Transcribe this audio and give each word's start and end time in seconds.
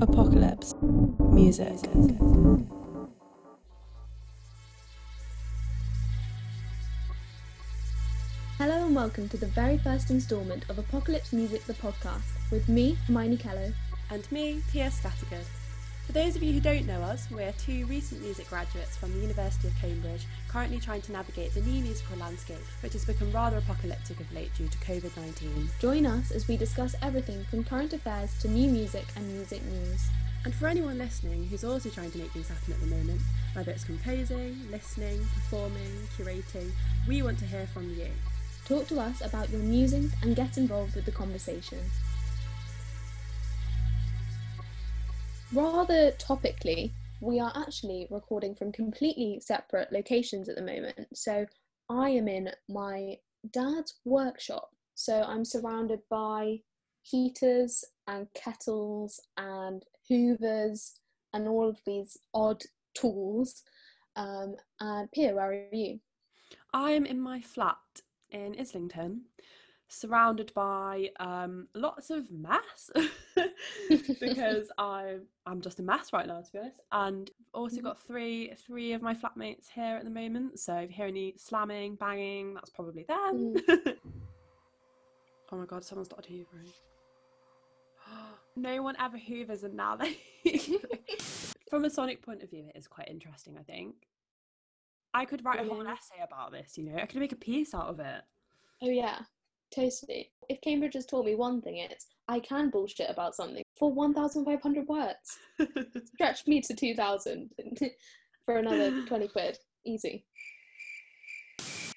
Apocalypse. 0.00 0.74
Music. 1.18 1.76
Hello 8.58 8.86
and 8.86 8.94
welcome 8.94 9.28
to 9.28 9.36
the 9.36 9.46
very 9.46 9.76
first 9.78 10.10
instalment 10.10 10.70
of 10.70 10.78
Apocalypse 10.78 11.32
Music 11.32 11.64
the 11.64 11.74
podcast 11.74 12.50
with 12.52 12.68
me, 12.68 12.96
Hermione 13.06 13.38
Kello. 13.38 13.74
And 14.10 14.30
me, 14.30 14.62
Tia 14.70 14.88
Scattergood. 14.88 15.57
For 16.08 16.14
those 16.14 16.36
of 16.36 16.42
you 16.42 16.54
who 16.54 16.60
don't 16.60 16.86
know 16.86 17.02
us, 17.02 17.28
we're 17.30 17.52
two 17.52 17.84
recent 17.84 18.22
music 18.22 18.48
graduates 18.48 18.96
from 18.96 19.12
the 19.12 19.20
University 19.20 19.68
of 19.68 19.76
Cambridge, 19.76 20.24
currently 20.48 20.80
trying 20.80 21.02
to 21.02 21.12
navigate 21.12 21.52
the 21.52 21.60
new 21.60 21.82
musical 21.82 22.16
landscape, 22.16 22.64
which 22.80 22.94
has 22.94 23.04
become 23.04 23.30
rather 23.30 23.58
apocalyptic 23.58 24.18
of 24.18 24.32
late 24.32 24.50
due 24.54 24.68
to 24.68 24.78
COVID 24.78 25.14
19. 25.18 25.68
Join 25.78 26.06
us 26.06 26.30
as 26.30 26.48
we 26.48 26.56
discuss 26.56 26.94
everything 27.02 27.44
from 27.44 27.62
current 27.62 27.92
affairs 27.92 28.32
to 28.40 28.48
new 28.48 28.70
music 28.70 29.04
and 29.16 29.28
music 29.34 29.62
news. 29.64 30.08
And 30.46 30.54
for 30.54 30.66
anyone 30.66 30.96
listening 30.96 31.46
who's 31.46 31.62
also 31.62 31.90
trying 31.90 32.10
to 32.12 32.18
make 32.18 32.30
things 32.30 32.48
happen 32.48 32.72
at 32.72 32.80
the 32.80 32.86
moment, 32.86 33.20
whether 33.52 33.70
it's 33.70 33.84
composing, 33.84 34.56
listening, 34.70 35.26
performing, 35.34 36.08
curating, 36.16 36.70
we 37.06 37.20
want 37.20 37.38
to 37.40 37.44
hear 37.44 37.66
from 37.66 37.90
you. 37.90 38.08
Talk 38.64 38.86
to 38.88 38.98
us 38.98 39.20
about 39.20 39.50
your 39.50 39.60
musings 39.60 40.14
and 40.22 40.34
get 40.34 40.56
involved 40.56 40.94
with 40.94 41.04
the 41.04 41.12
conversation. 41.12 41.80
Rather 45.52 46.12
topically, 46.12 46.90
we 47.20 47.40
are 47.40 47.52
actually 47.56 48.06
recording 48.10 48.54
from 48.54 48.70
completely 48.70 49.40
separate 49.40 49.90
locations 49.92 50.48
at 50.48 50.56
the 50.56 50.62
moment. 50.62 51.06
So 51.14 51.46
I 51.88 52.10
am 52.10 52.28
in 52.28 52.50
my 52.68 53.16
dad's 53.50 53.94
workshop. 54.04 54.70
So 54.94 55.22
I'm 55.22 55.44
surrounded 55.44 56.00
by 56.10 56.58
heaters 57.02 57.82
and 58.06 58.26
kettles 58.34 59.20
and 59.38 59.82
hoovers 60.08 61.00
and 61.32 61.48
all 61.48 61.68
of 61.68 61.80
these 61.86 62.18
odd 62.34 62.62
tools. 62.94 63.62
Um, 64.16 64.54
and 64.80 65.10
Pia, 65.12 65.34
where 65.34 65.50
are 65.50 65.74
you? 65.74 66.00
I'm 66.74 67.06
in 67.06 67.20
my 67.20 67.40
flat 67.40 67.76
in 68.30 68.54
Islington, 68.58 69.22
surrounded 69.88 70.52
by 70.54 71.10
um, 71.18 71.66
lots 71.74 72.10
of 72.10 72.30
mess 72.30 72.90
because 74.20 74.70
I'm 74.78 75.22
I'm 75.46 75.60
just 75.60 75.80
a 75.80 75.82
mess 75.82 76.12
right 76.12 76.26
now, 76.26 76.40
to 76.40 76.52
be 76.52 76.58
honest. 76.58 76.80
And 76.92 77.30
also 77.54 77.80
got 77.80 78.00
three 78.00 78.52
three 78.66 78.92
of 78.92 79.02
my 79.02 79.14
flatmates 79.14 79.68
here 79.74 79.96
at 79.96 80.04
the 80.04 80.10
moment. 80.10 80.58
So 80.60 80.74
if 80.74 80.90
you 80.90 80.96
hear 80.96 81.06
any 81.06 81.34
slamming, 81.36 81.96
banging, 81.96 82.54
that's 82.54 82.70
probably 82.70 83.04
them. 83.08 83.54
oh 85.52 85.56
my 85.56 85.64
god, 85.66 85.84
someone 85.84 86.04
started 86.04 86.30
hoovering. 86.30 86.70
no 88.56 88.82
one 88.82 88.96
ever 89.00 89.18
hoovers 89.18 89.64
and 89.64 89.74
now 89.74 89.96
they 89.96 90.18
from 91.68 91.84
a 91.84 91.90
sonic 91.90 92.22
point 92.22 92.42
of 92.42 92.50
view 92.50 92.64
it 92.74 92.78
is 92.78 92.88
quite 92.88 93.06
interesting 93.08 93.56
i 93.58 93.62
think 93.62 93.94
i 95.12 95.24
could 95.26 95.44
write 95.44 95.60
a 95.60 95.68
whole 95.68 95.86
essay 95.86 96.22
about 96.24 96.50
this 96.50 96.78
you 96.78 96.84
know 96.84 96.96
i 96.96 97.04
could 97.04 97.20
make 97.20 97.32
a 97.32 97.36
piece 97.36 97.74
out 97.74 97.88
of 97.88 98.00
it 98.00 98.22
Oh 98.80 98.88
yeah, 98.88 99.18
totally. 99.74 100.30
If 100.48 100.60
Cambridge 100.60 100.94
has 100.94 101.06
taught 101.06 101.26
me 101.26 101.34
one 101.34 101.60
thing, 101.60 101.76
it's 101.78 102.06
I 102.28 102.40
can 102.40 102.70
bullshit 102.70 103.10
about 103.10 103.34
something 103.34 103.62
for 103.78 103.92
one 103.92 104.14
thousand 104.14 104.44
five 104.44 104.62
hundred 104.62 104.86
words. 104.88 105.38
Stretch 106.14 106.46
me 106.46 106.60
to 106.62 106.74
two 106.74 106.94
thousand 106.94 107.50
for 108.44 108.56
another 108.56 109.02
twenty 109.06 109.28
quid, 109.28 109.58
easy. 109.84 110.24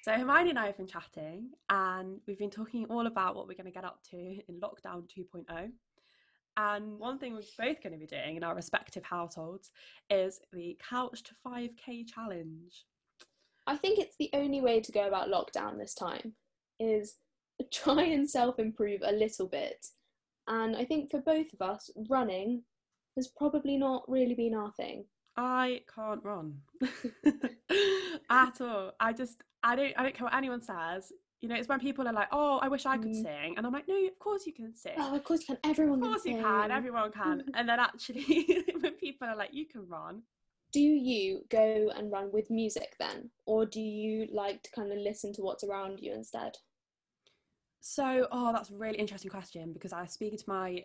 so 0.02 0.12
hermione 0.12 0.50
and 0.50 0.58
i 0.58 0.66
have 0.66 0.76
been 0.76 0.86
chatting 0.86 1.50
and 1.70 2.18
we've 2.26 2.38
been 2.38 2.50
talking 2.50 2.84
all 2.86 3.06
about 3.06 3.36
what 3.36 3.46
we're 3.46 3.54
going 3.54 3.64
to 3.64 3.70
get 3.72 3.84
up 3.84 4.00
to 4.10 4.16
in 4.16 4.60
lockdown 4.60 5.04
2.0 5.16 5.70
and 6.56 6.98
one 6.98 7.18
thing 7.18 7.32
we're 7.32 7.40
both 7.58 7.82
going 7.82 7.92
to 7.92 7.98
be 7.98 8.06
doing 8.06 8.36
in 8.36 8.44
our 8.44 8.54
respective 8.54 9.04
households 9.04 9.70
is 10.10 10.40
the 10.52 10.76
couch 10.90 11.22
to 11.22 11.32
5k 11.46 12.06
challenge 12.06 12.84
I 13.66 13.76
think 13.76 13.98
it's 13.98 14.16
the 14.18 14.30
only 14.34 14.60
way 14.60 14.80
to 14.80 14.92
go 14.92 15.06
about 15.06 15.28
lockdown 15.28 15.78
this 15.78 15.94
time 15.94 16.34
is 16.80 17.14
try 17.70 18.02
and 18.04 18.28
self 18.28 18.58
improve 18.58 19.00
a 19.04 19.12
little 19.12 19.46
bit. 19.46 19.86
And 20.48 20.76
I 20.76 20.84
think 20.84 21.10
for 21.10 21.20
both 21.20 21.52
of 21.52 21.62
us, 21.62 21.90
running 22.08 22.62
has 23.16 23.28
probably 23.28 23.76
not 23.76 24.04
really 24.08 24.34
been 24.34 24.54
our 24.54 24.72
thing. 24.72 25.04
I 25.36 25.82
can't 25.94 26.22
run 26.24 26.58
at 28.30 28.60
all. 28.60 28.92
I 29.00 29.12
just 29.12 29.42
I 29.62 29.76
don't 29.76 29.92
I 29.96 30.02
don't 30.02 30.14
care 30.14 30.24
what 30.24 30.34
anyone 30.34 30.62
says. 30.62 31.12
You 31.40 31.48
know, 31.48 31.56
it's 31.56 31.68
when 31.68 31.80
people 31.80 32.06
are 32.06 32.12
like, 32.12 32.28
"Oh, 32.30 32.58
I 32.62 32.68
wish 32.68 32.86
I 32.86 32.96
could 32.96 33.10
Mm. 33.10 33.22
sing," 33.22 33.54
and 33.56 33.66
I'm 33.66 33.72
like, 33.72 33.88
"No, 33.88 33.96
of 34.06 34.18
course 34.18 34.46
you 34.46 34.52
can 34.52 34.74
sing. 34.74 34.92
Oh, 34.96 35.14
of 35.16 35.24
course 35.24 35.40
you 35.40 35.46
can. 35.46 35.58
Everyone 35.68 35.98
of 35.98 36.02
can 36.02 36.10
course 36.12 36.24
you 36.26 36.34
sing. 36.34 36.42
can. 36.42 36.70
Everyone 36.70 37.10
can." 37.12 37.42
And 37.54 37.68
then 37.68 37.80
actually, 37.80 38.64
when 38.80 38.92
people 38.92 39.26
are 39.26 39.36
like, 39.36 39.52
"You 39.52 39.66
can 39.66 39.88
run," 39.88 40.22
do 40.72 40.80
you 40.80 41.44
go 41.50 41.90
and 41.96 42.10
run 42.12 42.30
with 42.32 42.48
music 42.50 42.94
then 42.98 43.30
or 43.44 43.66
do 43.66 43.80
you 43.80 44.26
like 44.32 44.62
to 44.62 44.70
kind 44.70 44.90
of 44.90 44.96
listen 44.98 45.30
to 45.34 45.42
what's 45.42 45.64
around 45.64 46.00
you 46.00 46.14
instead 46.14 46.56
So, 47.84 48.28
oh, 48.30 48.52
that's 48.52 48.70
a 48.70 48.76
really 48.76 48.96
interesting 48.96 49.30
question 49.30 49.72
because 49.72 49.92
I 49.92 50.02
was 50.02 50.12
speaking 50.12 50.38
to 50.38 50.44
my 50.46 50.84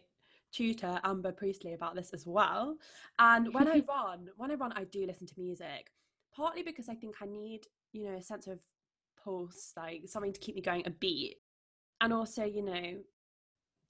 tutor 0.51 0.99
Amber 1.03 1.31
Priestley 1.31 1.73
about 1.73 1.95
this 1.95 2.09
as 2.11 2.25
well. 2.25 2.75
And 3.19 3.53
when 3.53 3.67
I 3.67 3.83
run, 3.87 4.29
when 4.35 4.49
I 4.49 4.55
run, 4.55 4.73
I 4.75 4.83
do 4.85 5.05
listen 5.05 5.27
to 5.27 5.33
music, 5.37 5.91
partly 6.35 6.63
because 6.63 6.89
I 6.89 6.95
think 6.95 7.17
I 7.21 7.27
need, 7.27 7.67
you 7.93 8.05
know, 8.05 8.17
a 8.17 8.21
sense 8.23 8.47
of 8.47 8.57
pulse, 9.23 9.73
like 9.77 10.01
something 10.07 10.33
to 10.33 10.39
keep 10.39 10.55
me 10.55 10.61
going, 10.61 10.81
a 10.87 10.89
beat, 10.89 11.35
and 12.01 12.11
also, 12.11 12.43
you 12.43 12.63
know, 12.63 12.95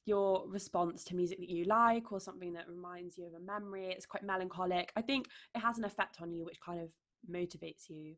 your 0.06 0.46
response 0.50 1.06
to 1.06 1.16
music 1.16 1.40
that 1.40 1.50
you 1.50 1.64
like 1.64 2.12
or 2.12 2.20
something 2.20 2.52
that 2.54 2.68
reminds 2.68 3.18
you 3.18 3.26
of 3.26 3.36
a 3.36 3.40
memory. 3.40 3.86
It's 3.86 4.06
quite 4.06 4.24
melancholic. 4.24 4.92
I 4.98 5.02
think 5.02 5.28
it 5.56 5.60
has 5.60 5.78
an 5.78 5.86
effect 5.86 6.18
on 6.22 6.34
you, 6.34 6.44
which 6.44 6.60
kind 6.60 6.82
of 6.82 6.90
motivates 7.32 7.90
you. 7.90 8.16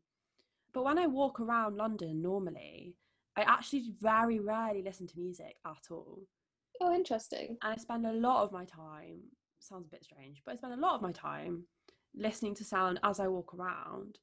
But 0.72 0.84
when 0.84 0.98
I 0.98 1.06
walk 1.06 1.38
around 1.38 1.76
London 1.76 2.20
normally, 2.20 2.96
I 3.40 3.52
actually 3.52 3.92
very 4.00 4.38
rarely 4.38 4.82
listen 4.82 5.06
to 5.06 5.18
music 5.18 5.56
at 5.66 5.90
all. 5.90 6.18
oh 6.80 6.94
interesting 6.94 7.56
And 7.62 7.72
I 7.72 7.76
spend 7.76 8.06
a 8.06 8.12
lot 8.12 8.42
of 8.42 8.52
my 8.52 8.64
time, 8.64 9.20
sounds 9.58 9.86
a 9.86 9.90
bit 9.90 10.04
strange, 10.04 10.42
but 10.44 10.52
I 10.52 10.56
spend 10.56 10.74
a 10.74 10.80
lot 10.80 10.94
of 10.94 11.02
my 11.02 11.12
time 11.12 11.64
listening 12.14 12.54
to 12.56 12.64
sound 12.64 13.00
as 13.02 13.20
I 13.20 13.28
walk 13.28 13.54
around. 13.54 14.18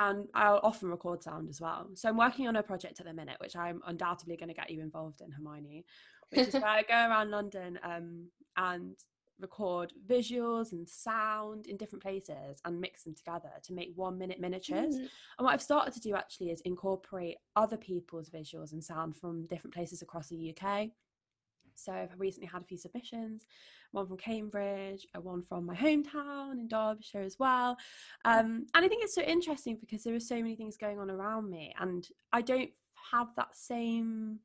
And 0.00 0.26
I'll 0.34 0.60
often 0.64 0.88
record 0.88 1.22
sound 1.22 1.48
as 1.48 1.60
well. 1.60 1.88
So 1.94 2.08
I'm 2.08 2.16
working 2.16 2.48
on 2.48 2.56
a 2.56 2.62
project 2.62 2.98
at 3.00 3.06
the 3.06 3.12
minute, 3.12 3.36
which 3.38 3.54
I'm 3.54 3.80
undoubtedly 3.86 4.36
going 4.36 4.48
to 4.48 4.54
get 4.54 4.70
you 4.70 4.80
involved 4.80 5.20
in, 5.20 5.30
Hermione, 5.30 5.84
which 6.30 6.48
is 6.48 6.54
where 6.54 6.66
I 6.66 6.82
go 6.82 6.94
around 6.94 7.30
London 7.30 7.78
um, 7.84 8.26
and 8.56 8.96
record 9.40 9.92
visuals 10.08 10.72
and 10.72 10.88
sound 10.88 11.66
in 11.66 11.76
different 11.76 12.02
places 12.02 12.60
and 12.64 12.80
mix 12.80 13.04
them 13.04 13.14
together 13.14 13.50
to 13.62 13.72
make 13.72 13.92
one 13.96 14.18
minute 14.18 14.40
miniatures. 14.40 14.96
Mm. 14.96 15.08
And 15.38 15.44
what 15.44 15.52
I've 15.52 15.62
started 15.62 15.92
to 15.94 16.00
do 16.00 16.14
actually 16.14 16.50
is 16.50 16.60
incorporate 16.62 17.36
other 17.56 17.76
people's 17.76 18.30
visuals 18.30 18.72
and 18.72 18.82
sound 18.82 19.16
from 19.16 19.46
different 19.46 19.74
places 19.74 20.02
across 20.02 20.28
the 20.28 20.54
UK. 20.56 20.90
So 21.76 21.92
I've 21.92 22.18
recently 22.18 22.48
had 22.48 22.62
a 22.62 22.64
few 22.64 22.78
submissions, 22.78 23.46
one 23.90 24.06
from 24.06 24.16
Cambridge, 24.16 25.06
uh, 25.16 25.20
one 25.20 25.42
from 25.42 25.66
my 25.66 25.74
hometown 25.74 26.52
in 26.52 26.68
Derbyshire 26.68 27.22
as 27.22 27.36
well. 27.38 27.76
Um, 28.24 28.66
and 28.74 28.84
I 28.84 28.88
think 28.88 29.02
it's 29.02 29.14
so 29.14 29.22
interesting 29.22 29.78
because 29.80 30.04
there 30.04 30.14
are 30.14 30.20
so 30.20 30.36
many 30.36 30.54
things 30.54 30.76
going 30.76 31.00
on 31.00 31.10
around 31.10 31.50
me, 31.50 31.74
and 31.80 32.06
I 32.32 32.42
don't 32.42 32.70
have 33.10 33.28
that 33.36 33.56
same, 33.56 34.38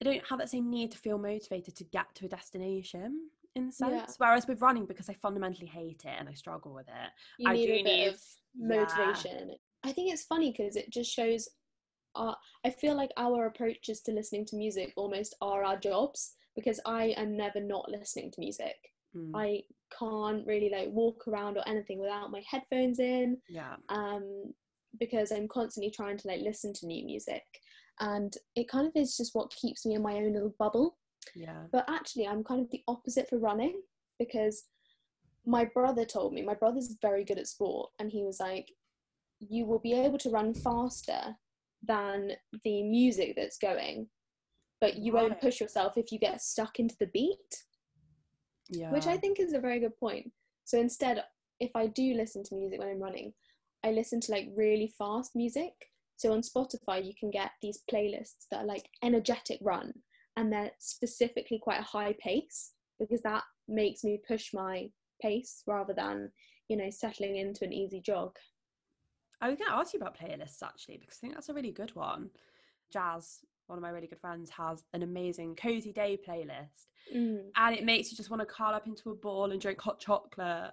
I 0.00 0.04
don't 0.04 0.26
have 0.28 0.38
that 0.38 0.48
same 0.48 0.70
need 0.70 0.92
to 0.92 0.98
feel 0.98 1.18
motivated 1.18 1.74
to 1.76 1.84
get 1.84 2.14
to 2.16 2.26
a 2.26 2.28
destination 2.28 3.30
in 3.56 3.66
the 3.66 3.72
sense. 3.72 3.92
Yeah. 3.94 4.06
Whereas 4.18 4.46
with 4.46 4.60
running, 4.60 4.86
because 4.86 5.08
I 5.08 5.14
fundamentally 5.14 5.66
hate 5.66 6.02
it 6.04 6.14
and 6.18 6.28
I 6.28 6.34
struggle 6.34 6.72
with 6.74 6.88
it, 6.88 7.10
you 7.38 7.48
I 7.48 7.52
need 7.54 7.66
do 7.66 7.72
a 7.72 7.82
bit 7.82 7.84
need- 7.84 8.06
of 8.08 8.20
motivation 8.56 9.50
i 9.82 9.92
think 9.92 10.12
it's 10.12 10.24
funny 10.24 10.52
because 10.52 10.76
it 10.76 10.88
just 10.90 11.12
shows 11.12 11.48
our, 12.14 12.36
i 12.64 12.70
feel 12.70 12.96
like 12.96 13.10
our 13.16 13.46
approaches 13.46 14.00
to 14.00 14.12
listening 14.12 14.44
to 14.46 14.56
music 14.56 14.92
almost 14.96 15.34
are 15.40 15.64
our 15.64 15.76
jobs 15.76 16.34
because 16.54 16.78
i 16.86 17.06
am 17.16 17.36
never 17.36 17.60
not 17.60 17.90
listening 17.90 18.30
to 18.30 18.40
music 18.40 18.76
Mm, 19.16 19.30
i 19.34 19.60
can't 19.96 20.44
really 20.46 20.70
like 20.70 20.88
walk 20.90 21.28
around 21.28 21.56
or 21.56 21.68
anything 21.68 22.00
without 22.00 22.30
my 22.32 22.42
headphones 22.50 22.98
in 22.98 23.38
yeah. 23.48 23.74
um, 23.88 24.52
because 24.98 25.30
I'm 25.32 25.46
constantly 25.48 25.90
trying 25.90 26.18
to 26.18 26.26
like 26.28 26.40
listen 26.40 26.72
to 26.74 26.86
new 26.86 27.04
music, 27.04 27.42
and 28.00 28.32
it 28.56 28.68
kind 28.68 28.86
of 28.88 28.92
is 28.96 29.16
just 29.16 29.34
what 29.34 29.54
keeps 29.54 29.86
me 29.86 29.94
in 29.94 30.02
my 30.02 30.14
own 30.14 30.32
little 30.32 30.54
bubble. 30.58 30.96
Yeah. 31.34 31.64
But 31.72 31.88
actually, 31.88 32.26
I'm 32.26 32.44
kind 32.44 32.60
of 32.60 32.70
the 32.70 32.82
opposite 32.88 33.28
for 33.28 33.38
running 33.38 33.80
because 34.18 34.64
my 35.46 35.64
brother 35.64 36.04
told 36.04 36.32
me 36.32 36.42
my 36.42 36.54
brother's 36.54 36.96
very 37.02 37.24
good 37.24 37.38
at 37.38 37.48
sport, 37.48 37.90
and 37.98 38.10
he 38.10 38.22
was 38.22 38.40
like, 38.40 38.70
"You 39.40 39.66
will 39.66 39.78
be 39.80 39.92
able 39.92 40.18
to 40.18 40.30
run 40.30 40.54
faster 40.54 41.36
than 41.82 42.32
the 42.64 42.82
music 42.82 43.34
that's 43.36 43.58
going, 43.58 44.08
but 44.80 44.96
you 44.96 45.12
won't 45.12 45.40
push 45.40 45.60
yourself 45.60 45.98
if 45.98 46.10
you 46.10 46.18
get 46.18 46.42
stuck 46.42 46.78
into 46.78 46.96
the 46.98 47.06
beat." 47.08 47.64
Yeah. 48.70 48.90
which 48.92 49.06
I 49.06 49.18
think 49.18 49.38
is 49.38 49.52
a 49.52 49.60
very 49.60 49.78
good 49.78 49.96
point. 49.98 50.32
So 50.64 50.78
instead, 50.78 51.22
if 51.60 51.70
I 51.74 51.86
do 51.86 52.14
listen 52.14 52.42
to 52.44 52.54
music 52.54 52.78
when 52.78 52.88
I'm 52.88 52.98
running, 52.98 53.34
I 53.84 53.90
listen 53.90 54.20
to 54.20 54.32
like 54.32 54.48
really 54.56 54.92
fast 54.98 55.36
music. 55.36 55.72
So 56.16 56.32
on 56.32 56.40
Spotify, 56.40 57.04
you 57.04 57.12
can 57.18 57.30
get 57.30 57.50
these 57.60 57.82
playlists 57.90 58.46
that 58.50 58.62
are 58.62 58.66
like 58.66 58.88
energetic 59.02 59.58
run 59.60 59.92
and 60.36 60.52
they're 60.52 60.72
specifically 60.78 61.58
quite 61.58 61.80
a 61.80 61.84
high 61.84 62.14
pace. 62.20 62.72
because 62.98 63.22
that 63.22 63.42
makes 63.66 64.04
me 64.04 64.20
push 64.28 64.54
my 64.54 64.88
pace 65.20 65.62
rather 65.66 65.92
than 65.94 66.30
you 66.68 66.76
know 66.76 66.90
settling 66.90 67.36
into 67.36 67.64
an 67.64 67.72
easy 67.72 68.00
jog. 68.00 68.36
I 69.40 69.48
was 69.48 69.58
going 69.58 69.68
to 69.70 69.76
ask 69.76 69.92
you 69.92 69.98
about 70.00 70.16
playlists 70.16 70.62
actually 70.62 70.98
because 70.98 71.18
I 71.18 71.20
think 71.20 71.34
that's 71.34 71.48
a 71.48 71.54
really 71.54 71.72
good 71.72 71.94
one. 71.96 72.30
Jazz, 72.92 73.40
one 73.66 73.78
of 73.78 73.82
my 73.82 73.90
really 73.90 74.06
good 74.06 74.20
friends, 74.20 74.48
has 74.50 74.84
an 74.92 75.02
amazing 75.02 75.56
cozy 75.56 75.92
day 75.92 76.18
playlist, 76.26 76.86
Mm. 77.14 77.50
and 77.56 77.76
it 77.76 77.84
makes 77.84 78.10
you 78.10 78.16
just 78.16 78.30
want 78.30 78.40
to 78.40 78.46
curl 78.46 78.72
up 78.74 78.86
into 78.86 79.10
a 79.10 79.14
ball 79.14 79.50
and 79.52 79.60
drink 79.60 79.78
hot 79.80 79.98
chocolate 80.00 80.72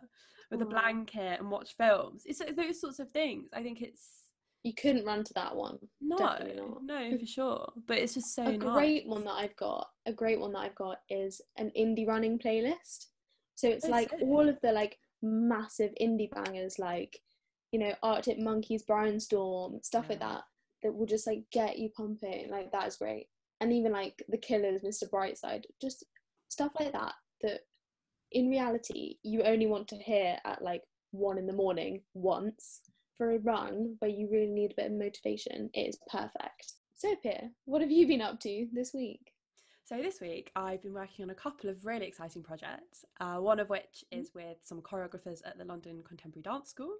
with 0.49 0.61
a 0.61 0.65
blanket 0.65 1.39
and 1.39 1.49
watch 1.51 1.75
films. 1.75 2.23
It's 2.25 2.39
those 2.55 2.79
sorts 2.79 2.99
of 2.99 3.09
things. 3.11 3.49
I 3.53 3.61
think 3.63 3.81
it's 3.81 4.20
You 4.63 4.73
couldn't 4.75 5.05
run 5.05 5.23
to 5.23 5.33
that 5.33 5.55
one. 5.55 5.77
no, 5.99 6.37
no, 6.83 7.17
for 7.19 7.25
sure. 7.25 7.73
But 7.87 7.97
it's 7.97 8.13
just 8.13 8.35
so 8.35 8.43
a 8.43 8.57
nice. 8.57 8.59
great 8.73 9.07
one 9.07 9.23
that 9.25 9.31
I've 9.33 9.55
got, 9.55 9.87
a 10.05 10.13
great 10.13 10.39
one 10.39 10.53
that 10.53 10.59
I've 10.59 10.75
got 10.75 10.97
is 11.09 11.41
an 11.57 11.71
indie 11.77 12.07
running 12.07 12.37
playlist. 12.37 13.07
So 13.55 13.67
it's 13.67 13.85
Oh, 13.85 13.89
like 13.89 14.11
all 14.21 14.47
of 14.47 14.57
the 14.61 14.71
like 14.71 14.97
massive 15.21 15.91
indie 16.01 16.29
bangers, 16.31 16.77
like 16.79 17.19
you 17.71 17.79
know 17.79 17.93
Arctic 18.03 18.37
Monkeys, 18.39 18.83
Brianstorm, 18.87 19.83
stuff 19.83 20.09
like 20.09 20.19
that, 20.19 20.41
that 20.83 20.93
will 20.93 21.05
just 21.07 21.25
like 21.27 21.43
get 21.51 21.79
you 21.79 21.89
pumping. 21.95 22.49
Like 22.51 22.71
that 22.71 22.87
is 22.87 22.97
great. 22.97 23.27
And 23.61 23.71
even 23.73 23.91
like 23.91 24.23
The 24.29 24.37
Killers, 24.37 24.81
Mr. 24.81 25.09
Brightside, 25.09 25.63
just 25.81 26.05
stuff 26.49 26.71
like 26.79 26.91
that. 26.93 27.13
That 27.41 27.61
in 28.31 28.47
reality 28.49 29.15
you 29.23 29.41
only 29.43 29.65
want 29.65 29.87
to 29.89 29.95
hear 29.97 30.37
at 30.45 30.61
like 30.61 30.83
one 31.11 31.37
in 31.37 31.47
the 31.47 31.53
morning 31.53 32.01
once 32.13 32.81
for 33.21 33.29
a 33.35 33.37
run 33.37 33.95
where 33.99 34.09
you 34.09 34.27
really 34.31 34.47
need 34.51 34.71
a 34.71 34.75
bit 34.81 34.87
of 34.87 34.97
motivation. 34.97 35.69
It 35.75 35.81
is 35.89 35.99
perfect. 36.09 36.73
So, 36.95 37.15
Pia, 37.21 37.51
what 37.65 37.79
have 37.81 37.91
you 37.91 38.07
been 38.07 38.19
up 38.21 38.39
to 38.39 38.67
this 38.73 38.95
week? 38.95 39.33
So 39.83 39.97
this 40.01 40.19
week 40.21 40.51
I've 40.55 40.81
been 40.81 40.93
working 40.95 41.21
on 41.23 41.29
a 41.29 41.35
couple 41.35 41.69
of 41.69 41.85
really 41.85 42.07
exciting 42.07 42.41
projects. 42.41 43.05
Uh, 43.19 43.35
one 43.35 43.59
of 43.59 43.69
which 43.69 44.03
Mm-hmm. 44.11 44.21
is 44.21 44.31
with 44.33 44.57
some 44.63 44.81
choreographers 44.81 45.41
at 45.45 45.59
the 45.59 45.65
London 45.65 46.01
Contemporary 46.07 46.41
Dance 46.41 46.69
School. 46.71 46.93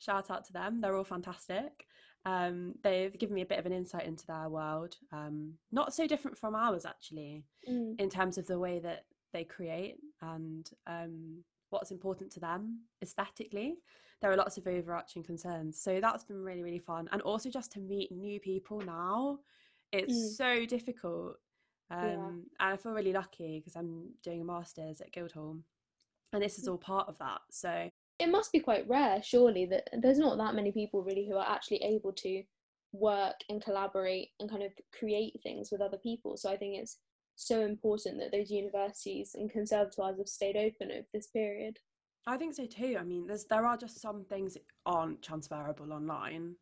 Shout 0.00 0.30
out 0.32 0.44
to 0.46 0.52
them; 0.52 0.80
they're 0.80 0.96
all 0.96 1.04
fantastic. 1.04 1.86
Um, 2.24 2.74
they've 2.82 3.16
given 3.16 3.36
me 3.36 3.42
a 3.42 3.46
bit 3.46 3.60
of 3.60 3.66
an 3.66 3.72
insight 3.72 4.04
into 4.06 4.26
their 4.26 4.48
world, 4.48 4.96
um, 5.12 5.52
not 5.70 5.94
so 5.94 6.08
different 6.08 6.36
from 6.36 6.56
ours 6.56 6.84
actually, 6.86 7.44
Mm. 7.70 8.00
in 8.00 8.10
terms 8.10 8.36
of 8.36 8.48
the 8.48 8.58
way 8.58 8.80
that 8.80 9.04
they 9.32 9.44
create 9.44 9.98
and 10.22 10.68
um, 10.88 11.44
what's 11.70 11.90
important 11.90 12.30
to 12.32 12.40
them 12.40 12.80
aesthetically. 13.02 13.76
There 14.20 14.30
are 14.32 14.36
lots 14.36 14.58
of 14.58 14.66
overarching 14.66 15.22
concerns, 15.22 15.80
so 15.80 16.00
that's 16.00 16.24
been 16.24 16.42
really 16.42 16.62
really 16.62 16.78
fun, 16.78 17.08
and 17.12 17.22
also 17.22 17.50
just 17.50 17.72
to 17.72 17.80
meet 17.80 18.10
new 18.10 18.40
people 18.40 18.80
now. 18.80 19.38
It's 19.92 20.12
Mm. 20.14 20.36
so 20.36 20.66
difficult 20.66 21.36
um, 21.90 22.06
Yeah. 22.06 22.28
and 22.60 22.74
I 22.74 22.76
feel 22.76 22.92
really 22.92 23.12
lucky 23.14 23.58
because 23.60 23.74
I'm 23.74 24.10
doing 24.22 24.42
a 24.42 24.44
master's 24.44 25.00
at 25.00 25.12
Guildhall, 25.12 25.56
and 26.32 26.42
this 26.42 26.58
is 26.58 26.68
all 26.68 26.76
part 26.78 27.08
of 27.08 27.16
that. 27.18 27.40
So 27.50 27.90
It 28.18 28.28
must 28.28 28.52
be 28.52 28.60
quite 28.60 28.86
rare, 28.88 29.22
surely, 29.22 29.64
that 29.66 29.88
there's 30.02 30.18
not 30.18 30.36
that 30.38 30.54
many 30.54 30.72
people 30.72 31.02
really 31.02 31.26
who 31.26 31.36
are 31.36 31.48
actually 31.48 31.82
able 31.82 32.12
to 32.14 32.42
work 32.92 33.36
and 33.48 33.62
collaborate 33.62 34.30
and 34.40 34.50
kind 34.50 34.62
of 34.62 34.72
create 34.98 35.40
things 35.42 35.70
with 35.70 35.80
other 35.80 35.98
people. 35.98 36.36
So 36.36 36.50
I 36.50 36.56
think 36.56 36.76
it's 36.76 36.98
so 37.38 37.62
important 37.62 38.18
that 38.18 38.32
those 38.32 38.50
universities 38.50 39.34
and 39.34 39.50
conservatoires 39.50 40.18
have 40.18 40.28
stayed 40.28 40.56
open 40.56 40.90
over 40.90 41.06
this 41.12 41.28
period. 41.28 41.78
I 42.26 42.36
think 42.36 42.54
so 42.54 42.66
too. 42.66 42.96
I 42.98 43.04
mean, 43.04 43.26
there's 43.26 43.44
there 43.44 43.64
are 43.64 43.76
just 43.76 44.00
some 44.00 44.24
things 44.24 44.54
that 44.54 44.64
aren't 44.84 45.22
transferable 45.22 45.92
online, 45.92 46.56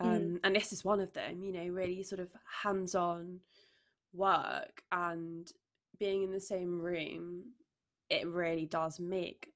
um, 0.00 0.08
Mm. 0.08 0.40
and 0.44 0.56
this 0.56 0.72
is 0.72 0.84
one 0.84 1.00
of 1.00 1.12
them. 1.12 1.42
You 1.42 1.52
know, 1.52 1.66
really 1.66 2.02
sort 2.02 2.20
of 2.20 2.30
hands-on 2.62 3.40
work 4.14 4.82
and 4.92 5.50
being 5.98 6.22
in 6.22 6.30
the 6.32 6.40
same 6.40 6.80
room. 6.80 7.52
It 8.08 8.26
really 8.26 8.66
does 8.66 9.00
make 9.00 9.52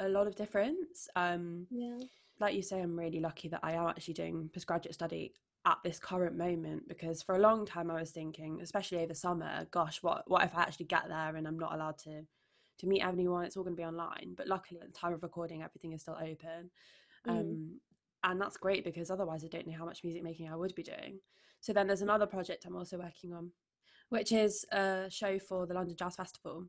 a 0.00 0.08
lot 0.08 0.26
of 0.26 0.34
difference. 0.36 1.08
Um, 1.16 1.66
Yeah. 1.70 1.98
like 2.40 2.54
you 2.54 2.62
say, 2.62 2.80
I'm 2.80 2.98
really 2.98 3.20
lucky 3.20 3.48
that 3.48 3.60
I 3.62 3.72
am 3.72 3.88
actually 3.88 4.14
doing 4.14 4.48
postgraduate 4.52 4.94
study 4.94 5.34
at 5.66 5.78
this 5.84 5.98
current 5.98 6.36
moment 6.36 6.88
because 6.88 7.22
for 7.22 7.34
a 7.34 7.40
long 7.40 7.66
time 7.66 7.90
I 7.90 8.00
was 8.00 8.10
thinking, 8.10 8.60
especially 8.62 8.98
over 8.98 9.14
summer, 9.14 9.66
gosh, 9.70 10.02
what 10.02 10.24
what 10.26 10.44
if 10.44 10.54
I 10.56 10.62
actually 10.62 10.86
get 10.86 11.08
there 11.08 11.36
and 11.36 11.46
I'm 11.46 11.58
not 11.58 11.74
allowed 11.74 11.98
to 11.98 12.22
to 12.78 12.86
meet 12.86 13.02
anyone? 13.02 13.44
It's 13.44 13.56
all 13.56 13.64
going 13.64 13.76
to 13.76 13.80
be 13.80 13.86
online. 13.86 14.34
But 14.36 14.46
luckily, 14.48 14.80
at 14.80 14.86
the 14.86 14.92
time 14.92 15.12
of 15.12 15.22
recording, 15.22 15.62
everything 15.62 15.92
is 15.92 16.02
still 16.02 16.16
open, 16.20 16.70
Mm. 17.26 17.30
um, 17.40 17.80
and 18.24 18.40
that's 18.40 18.56
great 18.56 18.84
because 18.84 19.10
otherwise, 19.10 19.44
I 19.44 19.48
don't 19.48 19.66
know 19.66 19.76
how 19.76 19.84
much 19.84 20.04
music 20.04 20.22
making 20.22 20.48
I 20.48 20.56
would 20.56 20.74
be 20.74 20.82
doing. 20.82 21.20
So 21.60 21.72
then 21.72 21.86
there's 21.86 22.02
another 22.02 22.26
project 22.26 22.64
I'm 22.64 22.76
also 22.76 22.98
working 22.98 23.32
on, 23.32 23.50
which 24.10 24.32
is 24.32 24.64
a 24.72 25.06
show 25.10 25.38
for 25.38 25.66
the 25.66 25.74
London 25.74 25.96
Jazz 25.96 26.16
Festival. 26.16 26.66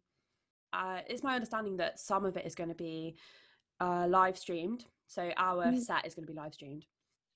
Uh, 0.73 1.01
it's 1.07 1.23
my 1.23 1.35
understanding 1.35 1.77
that 1.77 1.99
some 1.99 2.25
of 2.25 2.37
it 2.37 2.45
is 2.45 2.55
going 2.55 2.69
to 2.69 2.75
be 2.75 3.15
uh, 3.79 4.07
live 4.07 4.37
streamed. 4.37 4.85
So 5.07 5.31
our 5.37 5.71
Mm. 5.71 5.81
set 5.81 6.05
is 6.05 6.15
going 6.15 6.25
to 6.27 6.31
be 6.33 6.37
live 6.37 6.53
streamed. 6.53 6.85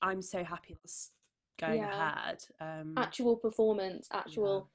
I'm 0.01 0.21
so 0.21 0.43
happy 0.43 0.75
that's 0.81 1.11
going 1.59 1.79
Yeah. 1.79 2.11
ahead. 2.11 2.43
Um, 2.59 2.93
Actual 2.97 3.35
performance, 3.37 4.07
actual 4.11 4.69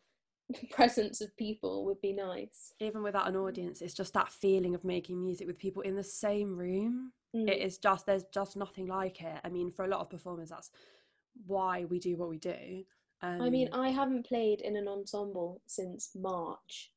presence 0.70 1.20
of 1.20 1.36
people 1.36 1.84
would 1.84 2.00
be 2.00 2.12
nice. 2.12 2.72
even 2.80 3.02
without 3.02 3.28
an 3.28 3.36
audience, 3.36 3.82
it's 3.82 3.94
just 3.94 4.14
that 4.14 4.32
feeling 4.32 4.74
of 4.74 4.84
making 4.84 5.22
music 5.22 5.46
with 5.46 5.58
people 5.58 5.82
in 5.82 5.94
the 5.94 6.02
same 6.04 6.56
room. 6.56 7.12
Mm. 7.36 7.48
It 7.50 7.58
is 7.60 7.78
just 7.78 8.06
there's 8.06 8.24
just 8.32 8.56
nothing 8.56 8.86
like 8.86 9.20
it. 9.20 9.40
I 9.44 9.48
mean, 9.50 9.70
for 9.70 9.84
a 9.84 9.88
lot 9.88 10.00
of 10.00 10.08
performers, 10.08 10.48
that's 10.48 10.70
why 11.46 11.84
we 11.84 11.98
do 11.98 12.16
what 12.16 12.30
we 12.30 12.38
do. 12.38 12.84
Um, 13.20 13.42
I 13.42 13.50
mean, 13.50 13.68
I 13.72 13.90
haven't 13.90 14.26
played 14.26 14.60
in 14.62 14.76
an 14.76 14.88
ensemble 14.88 15.60
since 15.66 16.10
March, 16.14 16.92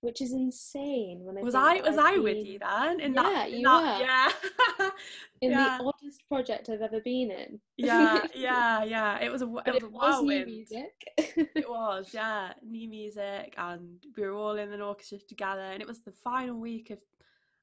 which 0.00 0.20
is 0.20 0.32
insane. 0.32 1.20
When 1.24 1.38
I 1.38 1.42
was 1.42 1.54
I 1.54 1.80
was 1.80 1.98
I've 1.98 2.16
I 2.16 2.18
with 2.18 2.34
been 2.36 2.46
you 2.46 2.58
then? 2.58 3.00
In 3.00 3.14
Yeah, 3.14 3.22
that, 3.22 3.48
in 3.50 3.58
you 3.60 3.64
that, 3.66 3.98
were. 4.00 4.04
yeah, 4.06 4.90
in 5.40 5.50
yeah. 5.50 5.78
the 5.78 5.84
oddest 5.84 6.28
project 6.28 6.68
I've 6.68 6.82
ever 6.82 7.00
been 7.00 7.30
in. 7.30 7.60
yeah, 7.76 8.24
yeah, 8.34 8.84
yeah. 8.84 9.18
It 9.18 9.30
was 9.30 9.42
a 9.42 9.46
w- 9.46 9.62
but 9.64 9.74
it 9.74 9.82
was 9.90 9.92
it 9.92 9.94
a 9.94 10.22
was 10.22 10.22
new 10.22 10.46
music. 10.46 11.08
It 11.16 11.68
was, 11.68 12.10
yeah, 12.14 12.52
new 12.64 12.88
music, 12.88 13.54
and 13.58 13.98
we 14.16 14.22
were 14.24 14.34
all 14.34 14.56
in 14.56 14.72
an 14.72 14.80
orchestra 14.80 15.18
together, 15.18 15.62
and 15.62 15.82
it 15.82 15.88
was 15.88 16.00
the 16.00 16.12
final 16.12 16.56
week 16.56 16.90
of 16.90 16.98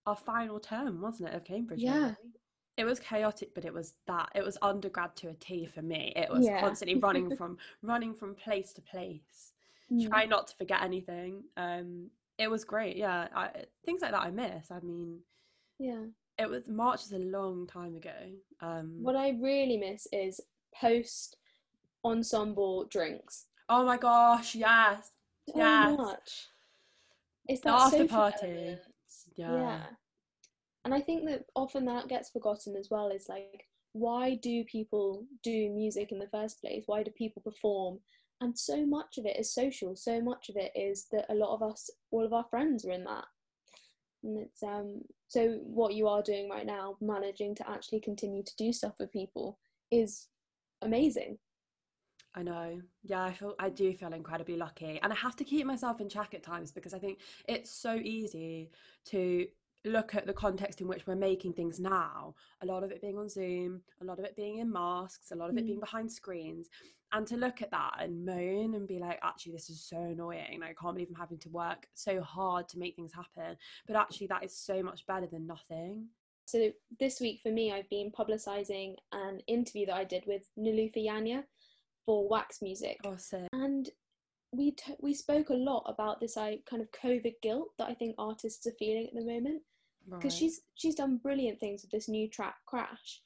our 0.06 0.16
final 0.16 0.60
term, 0.60 1.02
wasn't 1.02 1.30
it, 1.30 1.36
of 1.36 1.44
Cambridge? 1.46 1.80
Yeah. 1.80 1.94
really? 2.00 2.16
It 2.78 2.84
was 2.84 3.00
chaotic, 3.00 3.56
but 3.56 3.64
it 3.64 3.74
was 3.74 3.94
that. 4.08 4.28
It 4.36 4.44
was 4.44 4.58
undergrad 4.62 5.16
to 5.18 5.30
a 5.30 5.34
T 5.36 5.66
for 5.66 5.82
me. 5.82 6.12
It 6.18 6.30
was 6.30 6.46
Yeah. 6.46 6.60
constantly 6.60 6.98
running 7.00 7.34
from 7.38 7.58
running 7.82 8.14
from 8.14 8.36
place 8.36 8.74
to 8.74 8.82
place, 8.82 9.54
Mm. 9.90 10.10
trying 10.10 10.30
not 10.30 10.48
to 10.48 10.56
forget 10.58 10.82
anything. 10.82 11.44
Um, 11.56 12.10
it 12.38 12.50
was 12.50 12.64
great. 12.66 12.98
Yeah, 12.98 13.28
I, 13.36 13.50
things 13.86 14.02
like 14.02 14.12
that 14.12 14.22
I 14.22 14.32
miss. 14.32 14.72
I 14.72 14.80
mean, 14.82 15.20
yeah. 15.80 16.04
it 16.38 16.50
was 16.50 16.68
March 16.68 17.04
is 17.04 17.14
a 17.14 17.18
long 17.20 17.68
time 17.68 17.96
ago. 17.96 18.14
Um, 18.62 18.98
What 19.02 19.16
I 19.16 19.30
really 19.42 19.78
miss 19.78 20.08
is 20.12 20.40
post 20.80 21.38
ensemble 22.04 22.86
drinks. 22.86 23.46
oh 23.70 23.86
my 23.86 23.98
gosh, 23.98 24.56
yes, 24.56 25.12
So 25.50 25.58
Yes. 25.58 25.98
much. 25.98 26.48
It's 27.48 27.62
The 27.62 27.70
that 27.70 27.82
after 27.94 28.08
party. 28.08 28.78
yeah. 29.36 29.54
yeah 29.54 29.84
and 30.84 30.94
i 30.94 31.02
think 31.02 31.26
that 31.26 31.46
often 31.56 31.86
that 31.86 32.08
gets 32.08 32.30
forgotten 32.30 32.76
as 32.76 32.90
well 32.92 33.10
is 33.10 33.28
like 33.30 33.68
why 33.94 34.36
do 34.36 34.64
people 34.66 35.26
do 35.44 35.70
music 35.72 36.12
in 36.12 36.20
the 36.20 36.28
first 36.30 36.60
place 36.62 36.84
why 36.86 37.02
do 37.04 37.12
people 37.12 37.42
perform 37.42 38.00
and 38.42 38.58
so 38.58 38.86
much 38.86 39.18
of 39.18 39.26
it 39.26 39.38
is 39.40 39.54
social 39.54 39.96
so 39.96 40.22
much 40.22 40.50
of 40.50 40.56
it 40.58 40.72
is 40.76 41.08
that 41.12 41.26
a 41.30 41.36
lot 41.36 41.54
of 41.54 41.64
us 41.64 41.90
all 42.12 42.26
of 42.26 42.34
our 42.34 42.46
friends 42.50 42.86
are 42.86 42.92
in 42.92 43.04
that 43.04 43.26
and 44.24 44.38
it's 44.40 44.62
um 44.64 45.02
so 45.28 45.60
what 45.64 45.94
you 45.94 46.08
are 46.08 46.22
doing 46.22 46.50
right 46.50 46.66
now 46.66 46.96
managing 47.02 47.56
to 47.56 47.70
actually 47.70 48.00
continue 48.00 48.44
to 48.44 48.56
do 48.58 48.72
stuff 48.74 48.94
with 49.00 49.12
people 49.12 49.58
is 49.92 50.28
amazing 50.82 51.38
I 52.38 52.44
know. 52.44 52.82
Yeah, 53.04 53.24
I 53.24 53.32
feel 53.32 53.56
I 53.60 53.70
do 53.70 53.94
feel 53.94 54.12
incredibly 54.14 54.58
lucky. 54.58 55.00
And 55.02 55.14
I 55.14 55.16
have 55.16 55.38
to 55.38 55.46
keep 55.46 55.66
myself 55.66 56.02
in 56.02 56.10
check 56.10 56.34
at 56.34 56.44
times 56.44 56.70
because 56.70 56.94
I 56.94 57.00
think 57.00 57.20
it's 57.48 57.72
so 57.72 57.96
easy 57.96 58.72
to 59.06 59.48
look 59.86 60.16
at 60.16 60.26
the 60.28 60.34
context 60.34 60.82
in 60.82 60.88
which 60.90 61.08
we're 61.08 61.16
making 61.16 61.54
things 61.54 61.80
now. 61.80 62.36
A 62.62 62.66
lot 62.66 62.84
of 62.84 62.92
it 62.92 63.00
being 63.02 63.18
on 63.18 63.30
Zoom, 63.30 63.82
a 64.02 64.04
lot 64.04 64.20
of 64.20 64.26
it 64.26 64.36
being 64.36 64.58
in 64.58 64.70
masks, 64.70 65.32
a 65.32 65.36
lot 65.36 65.50
of 65.50 65.58
it 65.58 65.66
being 65.66 65.78
Mm. 65.78 65.82
behind 65.82 66.12
screens. 66.12 66.68
And 67.16 67.26
to 67.28 67.38
look 67.38 67.62
at 67.62 67.72
that 67.72 67.94
and 68.00 68.26
moan 68.26 68.76
and 68.76 68.88
be 68.88 69.00
like, 69.00 69.20
actually, 69.24 69.54
this 69.54 69.70
is 69.70 69.82
so 69.82 69.98
annoying. 69.98 70.60
I 70.64 70.74
can't 70.80 70.96
believe 70.96 71.08
I'm 71.10 71.16
having 71.16 71.38
to 71.40 71.50
work 71.50 71.88
so 71.94 72.22
hard 72.22 72.68
to 72.70 72.78
make 72.80 72.96
things 72.96 73.14
happen. 73.14 73.56
But 73.88 73.96
actually, 73.96 74.28
that 74.28 74.44
is 74.44 74.56
so 74.56 74.84
much 74.84 75.06
better 75.08 75.28
than 75.28 75.48
nothing. 75.48 76.08
so 76.46 76.72
this 77.00 77.20
week 77.20 77.40
for 77.42 77.52
me 77.52 77.72
i've 77.74 77.90
been 77.90 78.12
publicizing 78.12 78.90
an 79.14 79.40
interview 79.48 79.86
that 79.88 79.96
i 79.96 80.04
did 80.04 80.24
with 80.28 80.44
Nilufer 80.64 81.04
Yanya 81.10 81.44
for 82.06 82.18
wax 82.30 82.62
music 82.62 82.98
sick. 83.18 83.48
and 83.54 83.90
we 84.52 84.72
t- 84.72 84.96
we 85.00 85.14
spoke 85.14 85.50
a 85.50 85.54
lot 85.70 85.84
about 85.94 86.20
this 86.20 86.38
I 86.38 86.60
kind 86.70 86.82
of 86.84 86.90
COVID 86.92 87.34
guilt 87.42 87.70
that 87.78 87.90
I 87.90 87.94
think 87.96 88.16
artists 88.18 88.66
are 88.68 88.76
feeling 88.84 89.08
at 89.08 89.16
the 89.16 89.26
moment 89.34 89.64
because 90.08 90.34
Right. 90.34 90.40
she's 90.40 90.62
she's 90.76 90.96
done 90.96 91.18
brilliant 91.18 91.60
things 91.60 91.82
with 91.82 91.92
this 91.92 92.08
new 92.08 92.30
track 92.30 92.56
Crash, 92.66 93.22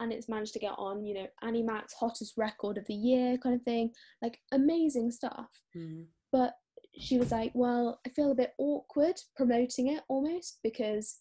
and 0.00 0.12
it's 0.12 0.28
managed 0.28 0.52
to 0.54 0.58
get 0.58 0.72
on 0.78 1.04
you 1.04 1.14
know 1.14 1.26
Annie 1.42 1.62
Mac's 1.62 1.92
hottest 1.94 2.34
record 2.36 2.76
of 2.78 2.86
the 2.86 2.94
year 2.94 3.36
kind 3.38 3.54
of 3.54 3.62
thing 3.62 3.92
like 4.22 4.38
amazing 4.52 5.10
stuff 5.12 5.48
Mm. 5.76 6.06
but 6.32 6.54
she 6.98 7.18
was 7.18 7.30
like, 7.30 7.52
Well, 7.54 8.00
I 8.04 8.08
feel 8.10 8.32
a 8.32 8.34
bit 8.34 8.52
awkward 8.58 9.14
promoting 9.36 9.86
it 9.94 10.02
almost 10.08 10.58
because 10.64 11.20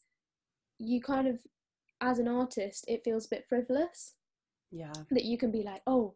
you 0.80 1.00
kind 1.00 1.28
of, 1.28 1.40
as 2.02 2.18
an 2.18 2.28
artist, 2.28 2.86
it 2.88 3.02
feels 3.04 3.26
a 3.28 3.30
bit 3.36 3.46
frivolous 3.48 4.16
Yeah. 4.72 4.92
that 5.12 5.26
you 5.26 5.38
can 5.38 5.52
be 5.52 5.62
like, 5.62 5.84
Oh, 5.86 6.16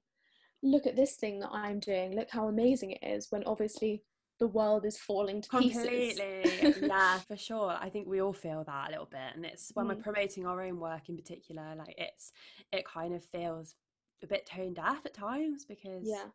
look 0.63 0.87
at 0.87 0.95
this 0.95 1.17
thing 1.17 1.39
that 1.41 1.51
I'm 1.51 1.79
doing, 1.79 2.15
look 2.15 2.29
how 2.31 2.47
amazing 2.47 2.91
it 2.91 3.03
is, 3.03 3.27
when 3.29 3.43
obviously 3.43 4.03
the 4.39 4.47
world 4.47 4.85
is 4.85 4.97
falling 4.97 5.41
to 5.41 5.49
pieces. 5.49 5.81
Completely. 5.83 6.73
yeah, 6.87 7.19
for 7.19 7.37
sure. 7.37 7.77
I 7.79 7.89
think 7.89 8.07
we 8.07 8.21
all 8.21 8.33
feel 8.33 8.63
that 8.65 8.87
a 8.89 8.91
little 8.91 9.05
bit. 9.05 9.35
And 9.35 9.45
it's 9.45 9.71
when 9.73 9.87
we're 9.87 9.95
Mm. 9.95 10.03
promoting 10.03 10.45
our 10.45 10.61
own 10.61 10.79
work 10.79 11.07
in 11.09 11.15
particular, 11.15 11.75
like 11.75 11.95
it's 11.97 12.31
it 12.71 12.85
kind 12.85 13.13
of 13.13 13.23
feels 13.23 13.75
a 14.23 14.27
bit 14.27 14.45
tone 14.45 14.73
deaf 14.73 15.05
at 15.05 15.13
times 15.13 15.65
because 15.65 16.03
Yeah. 16.07 16.29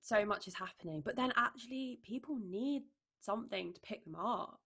so 0.00 0.24
much 0.24 0.48
is 0.48 0.54
happening. 0.54 1.00
But 1.04 1.16
then 1.16 1.32
actually 1.36 2.00
people 2.02 2.36
need 2.36 2.82
something 3.20 3.72
to 3.74 3.80
pick 3.80 4.04
them 4.04 4.16
up. 4.16 4.60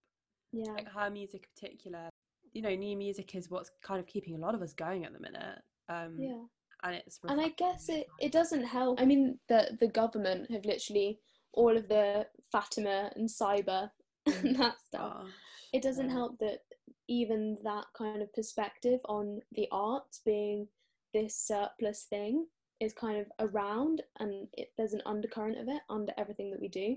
Yeah. 0.53 0.73
Like 0.73 0.89
her 0.89 1.11
music 1.11 1.45
in 1.49 1.51
particular. 1.55 2.09
You 2.53 2.63
know, 2.63 2.75
new 2.75 2.97
music 2.97 3.35
is 3.35 3.51
what's 3.51 3.71
kind 3.83 3.99
of 4.01 4.07
keeping 4.07 4.35
a 4.35 4.39
lot 4.39 4.55
of 4.55 4.63
us 4.63 4.73
going 4.73 5.05
at 5.05 5.13
the 5.13 5.21
minute. 5.21 5.59
Um 5.89 6.17
Yeah. 6.19 6.45
and 6.85 6.97
it's 6.97 7.19
and 7.29 7.41
I 7.41 7.51
guess 7.51 7.89
it, 7.89 8.07
it 8.21 8.33
doesn't 8.33 8.65
help. 8.65 9.01
I 9.01 9.05
mean, 9.05 9.39
the 9.49 9.77
the 9.81 9.89
government 9.89 10.51
have 10.51 10.65
literally 10.65 11.21
all 11.53 11.77
of 11.77 11.89
the 11.89 12.27
Fatima 12.51 13.11
and 13.17 13.29
cyber 13.29 13.91
and 14.27 14.57
that 14.57 14.77
stuff. 14.87 15.13
Gosh, 15.23 15.31
It 15.73 15.83
doesn't 15.83 16.09
yeah. 16.09 16.13
help 16.13 16.39
that 16.39 16.61
even 17.09 17.59
that 17.65 17.85
kind 17.97 18.23
of 18.23 18.33
perspective 18.33 19.01
on 19.07 19.41
the 19.53 19.69
arts 19.73 20.21
being 20.25 20.69
this 21.13 21.37
surplus 21.37 22.05
thing 22.09 22.47
is 22.81 22.93
kind 22.93 23.19
of 23.19 23.27
around, 23.39 24.03
and 24.19 24.49
it, 24.55 24.73
there's 24.77 24.95
an 24.95 25.03
undercurrent 25.07 25.59
of 25.59 25.69
it 25.69 25.83
under 25.91 26.13
everything 26.19 26.51
that 26.51 26.61
we 26.61 26.69
do. 26.69 26.97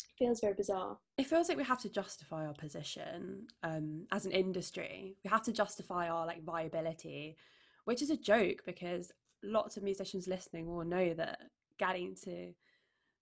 It 0.00 0.18
feels 0.18 0.40
very 0.40 0.54
bizarre. 0.54 0.98
it 1.16 1.26
feels 1.26 1.48
like 1.48 1.58
we 1.58 1.64
have 1.64 1.80
to 1.82 1.88
justify 1.90 2.46
our 2.46 2.54
position 2.54 3.46
um, 3.62 4.06
as 4.10 4.26
an 4.26 4.32
industry. 4.32 5.14
We 5.24 5.30
have 5.30 5.42
to 5.42 5.52
justify 5.52 6.08
our 6.08 6.26
like 6.26 6.42
viability, 6.42 7.36
which 7.84 8.02
is 8.02 8.10
a 8.10 8.16
joke 8.16 8.62
because 8.66 9.12
lots 9.44 9.76
of 9.76 9.84
musicians 9.84 10.26
listening 10.26 10.66
will 10.66 10.84
know 10.84 11.14
that 11.14 11.38
getting 11.78 12.16
to, 12.24 12.52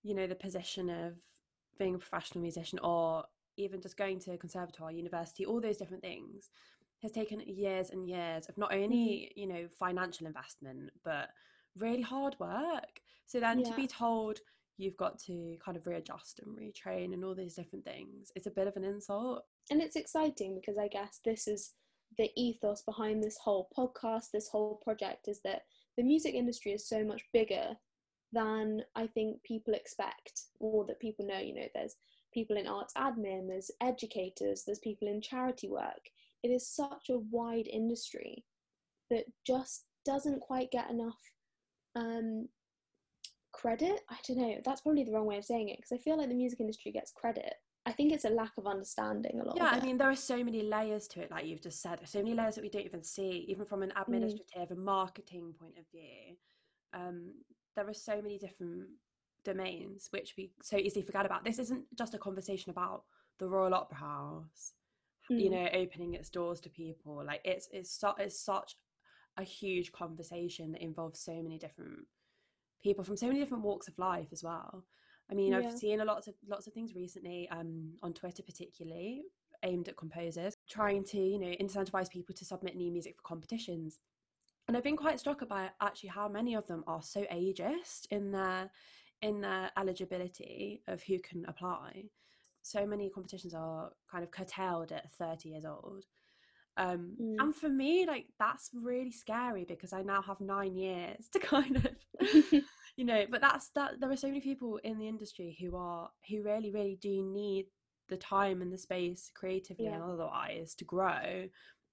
you 0.06 0.14
know, 0.14 0.26
the 0.28 0.36
position 0.36 0.88
of 0.88 1.14
being 1.78 1.96
a 1.96 1.98
professional 1.98 2.42
musician 2.42 2.78
or 2.78 3.24
even 3.56 3.80
just 3.80 3.96
going 3.96 4.20
to 4.20 4.36
conservatoire, 4.38 4.92
university, 4.92 5.44
all 5.44 5.60
those 5.60 5.76
different 5.76 6.02
things 6.02 6.50
has 7.02 7.10
taken 7.10 7.40
years 7.40 7.90
and 7.90 8.08
years 8.08 8.48
of 8.48 8.56
not 8.56 8.72
only, 8.72 9.32
mm. 9.36 9.40
you 9.40 9.46
know, 9.46 9.66
financial 9.78 10.26
investment, 10.26 10.90
but 11.04 11.30
really 11.76 12.02
hard 12.02 12.36
work. 12.38 13.00
So 13.26 13.40
then 13.40 13.62
to 13.64 13.74
be 13.74 13.88
told 13.88 14.38
you've 14.78 14.96
got 14.96 15.18
to 15.18 15.56
kind 15.64 15.76
of 15.76 15.86
readjust 15.86 16.40
and 16.40 16.56
retrain 16.56 17.12
and 17.12 17.24
all 17.24 17.34
these 17.34 17.54
different 17.54 17.84
things, 17.84 18.30
it's 18.36 18.46
a 18.46 18.50
bit 18.50 18.68
of 18.68 18.76
an 18.76 18.84
insult. 18.84 19.44
and 19.70 19.82
it's 19.82 19.96
exciting 19.96 20.54
because 20.54 20.78
I 20.78 20.86
guess 20.86 21.18
this 21.24 21.48
is 21.48 21.72
the 22.18 22.30
ethos 22.36 22.82
behind 22.82 23.22
this 23.22 23.38
whole 23.42 23.68
podcast, 23.76 24.26
this 24.32 24.48
whole 24.48 24.80
project 24.84 25.26
is 25.26 25.40
that 25.42 25.62
the 25.96 26.04
music 26.04 26.34
industry 26.34 26.72
is 26.72 26.88
so 26.88 27.02
much 27.04 27.22
bigger 27.32 27.76
than 28.36 28.82
I 28.94 29.06
think 29.06 29.42
people 29.42 29.72
expect 29.72 30.42
or 30.60 30.84
that 30.84 31.00
people 31.00 31.26
know. 31.26 31.38
You 31.38 31.54
know, 31.54 31.66
there's 31.74 31.96
people 32.34 32.58
in 32.58 32.66
arts 32.66 32.92
admin, 32.96 33.48
there's 33.48 33.70
educators, 33.80 34.62
there's 34.64 34.78
people 34.78 35.08
in 35.08 35.22
charity 35.22 35.68
work. 35.68 36.10
It 36.42 36.48
is 36.48 36.68
such 36.68 37.08
a 37.10 37.18
wide 37.30 37.66
industry 37.66 38.44
that 39.10 39.24
just 39.46 39.86
doesn't 40.04 40.40
quite 40.40 40.70
get 40.70 40.90
enough 40.90 41.18
um, 41.96 42.48
credit. 43.52 44.00
I 44.10 44.16
don't 44.28 44.38
know, 44.38 44.56
that's 44.64 44.82
probably 44.82 45.04
the 45.04 45.12
wrong 45.12 45.26
way 45.26 45.38
of 45.38 45.44
saying 45.44 45.70
it 45.70 45.78
because 45.78 45.92
I 45.92 46.02
feel 46.02 46.18
like 46.18 46.28
the 46.28 46.34
music 46.34 46.60
industry 46.60 46.92
gets 46.92 47.12
credit. 47.12 47.54
I 47.86 47.92
think 47.92 48.12
it's 48.12 48.24
a 48.24 48.30
lack 48.30 48.52
of 48.58 48.66
understanding 48.66 49.40
a 49.40 49.44
lot. 49.44 49.56
Yeah, 49.56 49.70
I 49.72 49.80
mean, 49.80 49.96
there 49.96 50.10
are 50.10 50.16
so 50.16 50.42
many 50.44 50.62
layers 50.62 51.06
to 51.08 51.20
it, 51.20 51.30
like 51.30 51.46
you've 51.46 51.62
just 51.62 51.80
said, 51.80 52.00
so 52.04 52.18
many 52.18 52.34
layers 52.34 52.56
that 52.56 52.62
we 52.62 52.68
don't 52.68 52.84
even 52.84 53.02
see, 53.02 53.46
even 53.48 53.64
from 53.64 53.82
an 53.82 53.92
administrative 53.96 54.72
and 54.72 54.84
marketing 54.84 55.54
point 55.58 55.78
of 55.78 55.84
view. 55.92 56.36
Um, 56.96 57.32
there 57.76 57.88
are 57.88 57.94
so 57.94 58.22
many 58.22 58.38
different 58.38 58.86
domains 59.44 60.08
which 60.10 60.34
we 60.36 60.50
so 60.62 60.76
easily 60.76 61.04
forget 61.04 61.26
about. 61.26 61.44
This 61.44 61.58
isn't 61.58 61.84
just 61.96 62.14
a 62.14 62.18
conversation 62.18 62.70
about 62.70 63.04
the 63.38 63.46
Royal 63.48 63.74
Opera 63.74 63.98
House, 63.98 64.72
you 65.28 65.50
Mm. 65.50 65.52
know, 65.52 65.68
opening 65.74 66.14
its 66.14 66.30
doors 66.30 66.60
to 66.60 66.70
people. 66.70 67.22
Like 67.24 67.42
it's 67.44 67.68
it's, 67.70 67.90
su- 67.90 68.18
it's 68.18 68.40
such 68.40 68.76
a 69.36 69.42
huge 69.42 69.92
conversation 69.92 70.72
that 70.72 70.80
involves 70.82 71.20
so 71.20 71.34
many 71.42 71.58
different 71.58 72.06
people 72.82 73.04
from 73.04 73.16
so 73.16 73.26
many 73.26 73.38
different 73.40 73.64
walks 73.64 73.88
of 73.88 73.98
life 73.98 74.28
as 74.32 74.42
well. 74.42 74.84
I 75.30 75.34
mean, 75.34 75.52
Yeah. 75.52 75.58
I've 75.58 75.72
seen 75.72 76.00
a 76.00 76.04
lots 76.04 76.28
of 76.28 76.34
lots 76.48 76.66
of 76.66 76.72
things 76.72 76.94
recently, 76.94 77.48
um, 77.50 77.96
on 78.02 78.14
Twitter 78.14 78.42
particularly, 78.42 79.24
aimed 79.62 79.88
at 79.88 79.96
composers, 79.96 80.54
trying 80.68 81.04
to 81.04 81.18
you 81.18 81.38
know 81.38 81.54
incentivize 81.60 82.08
people 82.10 82.34
to 82.36 82.44
submit 82.44 82.76
new 82.76 82.90
music 82.90 83.16
for 83.16 83.22
competitions. 83.22 83.98
And 84.68 84.76
I've 84.76 84.82
been 84.82 84.96
quite 84.96 85.20
struck 85.20 85.46
by 85.48 85.70
actually 85.80 86.08
how 86.08 86.28
many 86.28 86.54
of 86.54 86.66
them 86.66 86.82
are 86.86 87.02
so 87.02 87.22
ageist 87.32 88.06
in 88.10 88.32
their 88.32 88.70
in 89.22 89.40
their 89.40 89.70
eligibility 89.78 90.82
of 90.88 91.02
who 91.02 91.18
can 91.18 91.44
apply. 91.46 92.04
So 92.62 92.84
many 92.84 93.08
competitions 93.08 93.54
are 93.54 93.90
kind 94.10 94.24
of 94.24 94.30
curtailed 94.30 94.92
at 94.92 95.12
30 95.12 95.48
years 95.48 95.64
old. 95.64 96.04
Um, 96.76 97.16
Mm. 97.18 97.36
And 97.38 97.54
for 97.54 97.68
me, 97.68 98.06
like 98.06 98.26
that's 98.38 98.70
really 98.74 99.12
scary 99.12 99.64
because 99.64 99.92
I 99.92 100.02
now 100.02 100.20
have 100.20 100.40
nine 100.40 100.74
years 100.76 101.28
to 101.32 101.38
kind 101.54 101.76
of 101.76 101.86
you 102.96 103.04
know 103.04 103.24
but 103.30 103.40
that's 103.40 103.68
that 103.70 104.00
there 104.00 104.10
are 104.10 104.16
so 104.16 104.26
many 104.26 104.40
people 104.40 104.78
in 104.82 104.98
the 104.98 105.06
industry 105.06 105.56
who 105.60 105.76
are 105.76 106.10
who 106.28 106.42
really 106.42 106.70
really 106.70 106.98
do 107.00 107.22
need 107.22 107.66
the 108.08 108.16
time 108.16 108.62
and 108.62 108.72
the 108.72 108.78
space 108.78 109.30
creatively 109.34 109.86
and 109.86 110.02
otherwise 110.02 110.74
to 110.74 110.84
grow 110.84 111.46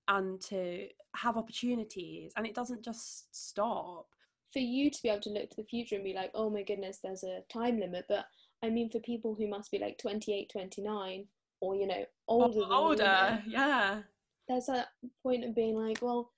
and 0.07 0.41
to 0.41 0.87
have 1.15 1.37
opportunities 1.37 2.33
and 2.35 2.45
it 2.45 2.55
doesn't 2.55 2.83
just 2.83 3.33
stop 3.35 4.07
for 4.51 4.59
you 4.59 4.89
to 4.91 5.01
be 5.01 5.09
able 5.09 5.21
to 5.21 5.29
look 5.29 5.49
to 5.49 5.55
the 5.55 5.63
future 5.63 5.95
and 5.95 6.03
be 6.03 6.13
like, 6.13 6.31
oh 6.35 6.49
my 6.49 6.61
goodness, 6.61 6.99
there's 7.03 7.23
a 7.23 7.41
time 7.51 7.79
limit. 7.79 8.05
But 8.07 8.25
I 8.63 8.69
mean, 8.69 8.89
for 8.89 8.99
people 8.99 9.35
who 9.35 9.47
must 9.47 9.71
be 9.71 9.79
like 9.79 9.97
28, 9.97 10.49
29, 10.51 11.25
or 11.61 11.75
you 11.75 11.87
know, 11.87 12.05
Or 12.27 12.45
older, 12.45 12.59
you, 12.59 12.65
older 12.71 13.43
yeah 13.47 14.01
there's 14.47 14.65
that 14.67 14.89
point 15.21 15.43
of 15.43 15.55
being 15.55 15.75
like, 15.75 16.01
well, 16.01 16.31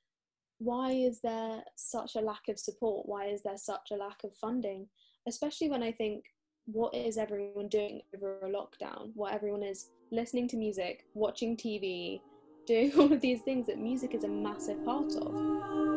why 0.60 0.91
is 0.91 1.19
there 1.22 1.63
such 1.75 2.15
a 2.15 2.22
lack 2.22 2.48
of 2.48 2.60
support? 2.60 3.07
Why 3.07 3.25
is 3.27 3.41
there 3.43 3.57
such 3.57 3.91
a 3.91 3.95
lack 3.95 4.24
of 4.24 4.36
funding? 4.36 4.88
Especially 5.27 5.69
when 5.69 5.84
I 5.84 5.91
think, 5.91 6.24
what 6.65 6.95
is 6.95 7.17
everyone 7.17 7.67
doing 7.67 8.01
over 8.15 8.39
a 8.41 8.50
lockdown? 8.50 9.12
What 9.13 9.34
everyone 9.34 9.63
is 9.63 9.89
listening 10.12 10.48
to 10.50 10.57
music, 10.57 11.05
watching 11.13 11.57
TV, 11.57 12.22
doing 12.65 12.91
all 13.00 13.12
of 13.12 13.22
these 13.22 13.41
things 13.41 13.67
that 13.67 13.79
music 13.79 14.13
is 14.13 14.24
a 14.24 14.27
massive 14.27 14.84
part 14.84 15.15
of. 15.15 15.94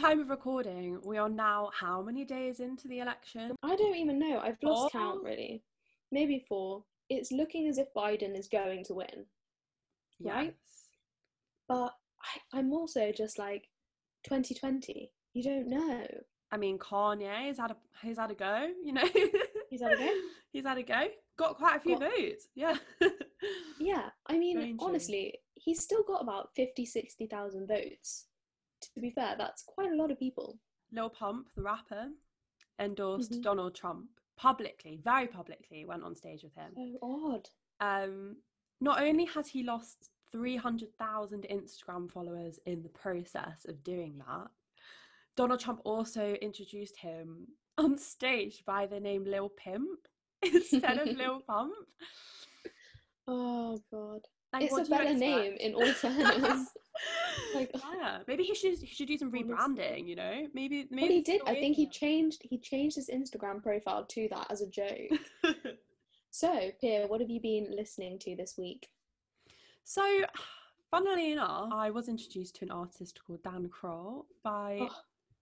Time 0.00 0.20
of 0.20 0.30
recording 0.30 0.98
we 1.04 1.18
are 1.18 1.28
now 1.28 1.70
how 1.78 2.00
many 2.02 2.24
days 2.24 2.60
into 2.60 2.88
the 2.88 3.00
election 3.00 3.54
I 3.62 3.76
don't 3.76 3.96
even 3.96 4.18
know. 4.18 4.38
I've 4.40 4.56
lost 4.62 4.92
Four? 4.92 5.00
count 5.00 5.22
really. 5.24 5.62
Maybe 6.12 6.44
four. 6.48 6.84
It's 7.08 7.32
looking 7.32 7.68
as 7.68 7.78
if 7.78 7.88
Biden 7.96 8.38
is 8.38 8.48
going 8.48 8.84
to 8.84 8.94
win, 8.94 9.26
Right? 10.20 10.46
yes 10.46 10.54
but 11.68 11.94
I, 12.52 12.58
I'm 12.58 12.72
also 12.72 13.12
just 13.16 13.38
like 13.38 13.68
2020. 14.24 15.12
You 15.34 15.42
don't 15.42 15.68
know. 15.68 16.04
i 16.52 16.56
mean 16.56 16.78
kanye 16.78 17.46
has 17.46 17.58
had 17.58 17.70
a 17.70 17.76
he's 18.02 18.18
had 18.18 18.30
a 18.30 18.34
go 18.34 18.68
you 18.84 18.92
know 18.92 19.08
He's 19.70 19.80
had 19.82 19.92
a 19.92 19.96
go? 19.96 20.08
he's 20.52 20.64
had 20.64 20.78
a 20.78 20.82
go 20.82 21.02
got 21.38 21.56
quite 21.56 21.76
a 21.76 21.80
few 21.80 21.98
Got- 21.98 22.10
votes 22.10 22.48
yeah 22.54 22.76
Yeah, 23.82 24.10
I 24.26 24.36
mean, 24.36 24.76
honestly, 24.78 25.38
he's 25.54 25.82
still 25.82 26.02
got 26.06 26.20
about 26.20 26.50
50, 26.54 26.84
60,000 26.84 27.66
votes. 27.66 28.26
To 28.80 29.00
be 29.00 29.10
fair, 29.10 29.34
that's 29.36 29.62
quite 29.62 29.92
a 29.92 29.96
lot 29.96 30.10
of 30.10 30.18
people. 30.18 30.58
Lil 30.92 31.10
Pump, 31.10 31.48
the 31.54 31.62
rapper, 31.62 32.08
endorsed 32.78 33.32
Mhm. 33.32 33.42
Donald 33.42 33.74
Trump 33.74 34.08
publicly, 34.36 34.96
very 34.96 35.26
publicly, 35.28 35.84
went 35.84 36.02
on 36.02 36.14
stage 36.14 36.42
with 36.42 36.54
him. 36.54 36.72
So 36.74 36.98
odd. 37.02 37.48
Um, 37.80 38.42
not 38.80 39.02
only 39.02 39.26
has 39.26 39.48
he 39.48 39.62
lost 39.62 40.10
300,000 40.32 41.46
Instagram 41.50 42.10
followers 42.10 42.58
in 42.66 42.82
the 42.82 42.88
process 42.88 43.64
of 43.66 43.82
doing 43.84 44.18
that, 44.18 44.50
Donald 45.36 45.60
Trump 45.60 45.80
also 45.84 46.34
introduced 46.34 46.96
him 46.96 47.46
on 47.78 47.98
stage 47.98 48.64
by 48.64 48.86
the 48.86 48.98
name 49.00 49.24
Lil 49.24 49.50
Pimp 49.50 50.08
instead 50.42 50.98
of 50.98 51.16
Lil 51.16 51.40
Pump. 51.46 51.74
Oh, 53.26 53.78
God. 53.90 54.26
Like, 54.52 54.64
it's 54.64 54.76
a 54.76 54.84
better 54.90 55.14
name 55.14 55.52
in 55.60 55.74
all 55.74 55.92
fairness. 55.92 56.68
Like, 57.54 57.70
yeah, 57.98 58.18
maybe 58.26 58.44
he 58.44 58.54
should 58.54 58.78
he 58.78 58.86
should 58.86 59.08
do 59.08 59.18
some 59.18 59.32
rebranding. 59.32 60.06
You 60.06 60.16
know, 60.16 60.46
maybe 60.54 60.86
maybe 60.90 61.02
Well, 61.02 61.08
he 61.12 61.22
did. 61.22 61.40
I 61.46 61.54
think 61.54 61.76
he 61.76 61.88
changed. 61.88 62.40
He 62.42 62.58
changed 62.58 62.96
his 62.96 63.08
Instagram 63.08 63.62
profile 63.62 64.04
to 64.06 64.28
that 64.30 64.46
as 64.50 64.60
a 64.62 64.66
joke. 64.68 65.10
so, 66.30 66.70
Pia, 66.80 67.06
what 67.06 67.20
have 67.20 67.30
you 67.30 67.40
been 67.40 67.68
listening 67.76 68.18
to 68.20 68.36
this 68.36 68.54
week? 68.58 68.88
so, 69.84 70.02
funnily 70.90 71.32
enough, 71.32 71.70
I 71.72 71.90
was 71.90 72.08
introduced 72.08 72.56
to 72.56 72.64
an 72.64 72.70
artist 72.70 73.18
called 73.26 73.42
Dan 73.42 73.68
Croll 73.68 74.26
by 74.44 74.78
Oh, 74.82 74.90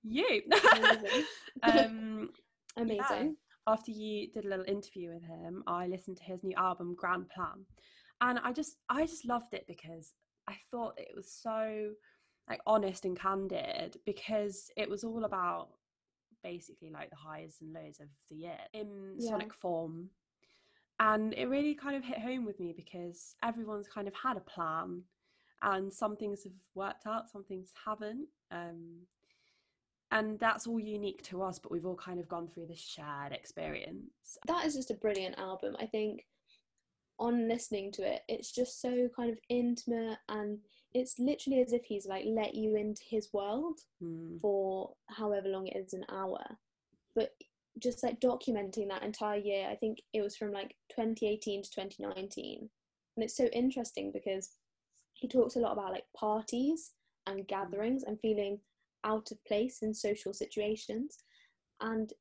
you. 0.02 0.42
amazing. 0.74 1.24
um, 1.62 2.30
Amazing. 2.76 3.36
after 3.66 3.90
you 3.90 4.30
did 4.30 4.44
a 4.44 4.48
little 4.48 4.64
interview 4.66 5.12
with 5.12 5.24
him, 5.24 5.62
I 5.66 5.86
listened 5.88 6.16
to 6.18 6.22
his 6.24 6.42
new 6.44 6.54
album 6.56 6.94
Grand 6.96 7.28
Plan, 7.28 7.64
and 8.20 8.38
I 8.42 8.52
just 8.52 8.76
I 8.88 9.04
just 9.04 9.26
loved 9.26 9.52
it 9.52 9.64
because 9.66 10.12
I 10.48 10.56
thought 10.70 10.94
it 10.98 11.12
was 11.14 11.30
so 11.30 11.90
like 12.48 12.60
honest 12.66 13.04
and 13.04 13.18
candid 13.18 13.98
because 14.06 14.70
it 14.76 14.88
was 14.88 15.04
all 15.04 15.24
about 15.24 15.68
basically 16.42 16.90
like 16.90 17.10
the 17.10 17.16
highs 17.16 17.58
and 17.60 17.72
lows 17.74 18.00
of 18.00 18.08
the 18.30 18.36
year 18.36 18.58
in 18.72 19.16
Yeah. 19.18 19.30
sonic 19.30 19.52
form. 19.52 20.10
And 21.00 21.34
it 21.34 21.46
really 21.46 21.74
kind 21.74 21.94
of 21.96 22.02
hit 22.04 22.18
home 22.18 22.44
with 22.44 22.58
me 22.58 22.72
because 22.72 23.36
everyone's 23.42 23.86
kind 23.88 24.08
of 24.08 24.14
had 24.14 24.36
a 24.36 24.40
plan 24.40 25.04
and 25.62 25.92
some 25.92 26.16
things 26.16 26.42
have 26.44 26.52
worked 26.74 27.06
out, 27.06 27.28
some 27.28 27.44
things 27.44 27.72
haven't. 27.84 28.28
Um, 28.50 29.06
and 30.10 30.38
that's 30.40 30.66
all 30.66 30.80
unique 30.80 31.22
to 31.24 31.42
us, 31.42 31.58
but 31.58 31.70
we've 31.70 31.84
all 31.84 31.94
kind 31.94 32.18
of 32.18 32.28
gone 32.28 32.48
through 32.48 32.66
this 32.66 32.80
shared 32.80 33.32
experience. 33.32 34.38
That 34.46 34.64
is 34.64 34.74
just 34.74 34.90
a 34.90 34.94
brilliant 34.94 35.38
album. 35.38 35.76
I 35.78 35.84
think 35.86 36.24
on 37.18 37.48
listening 37.48 37.90
to 37.92 38.02
it, 38.02 38.22
it's 38.28 38.52
just 38.52 38.80
so 38.80 39.08
kind 39.16 39.30
of 39.30 39.38
intimate 39.48 40.18
and 40.28 40.58
it's 40.94 41.18
literally 41.18 41.60
as 41.60 41.72
if 41.72 41.84
he's 41.84 42.06
like 42.06 42.24
let 42.26 42.54
you 42.54 42.76
into 42.76 43.02
his 43.08 43.28
world 43.32 43.80
Mm. 44.02 44.40
for 44.40 44.94
however 45.08 45.48
long 45.48 45.66
it 45.66 45.76
is 45.76 45.92
an 45.92 46.04
hour. 46.10 46.42
But 47.14 47.30
just 47.80 48.02
like 48.02 48.20
documenting 48.20 48.88
that 48.88 49.02
entire 49.02 49.38
year, 49.38 49.68
I 49.70 49.76
think 49.76 49.98
it 50.12 50.22
was 50.22 50.36
from 50.36 50.52
like 50.52 50.74
2018 50.90 51.62
to 51.62 51.70
2019. 51.70 52.70
And 53.16 53.24
it's 53.24 53.36
so 53.36 53.46
interesting 53.46 54.12
because 54.12 54.50
he 55.14 55.28
talks 55.28 55.56
a 55.56 55.60
lot 55.60 55.72
about 55.72 55.92
like 55.92 56.04
parties 56.16 56.92
and 57.26 57.46
gatherings 57.48 58.04
and 58.04 58.18
feeling 58.20 58.60
out 59.04 59.30
of 59.30 59.44
place 59.44 59.78
in 59.82 59.92
social 59.92 60.32
situations. 60.32 61.18
And 61.80 62.12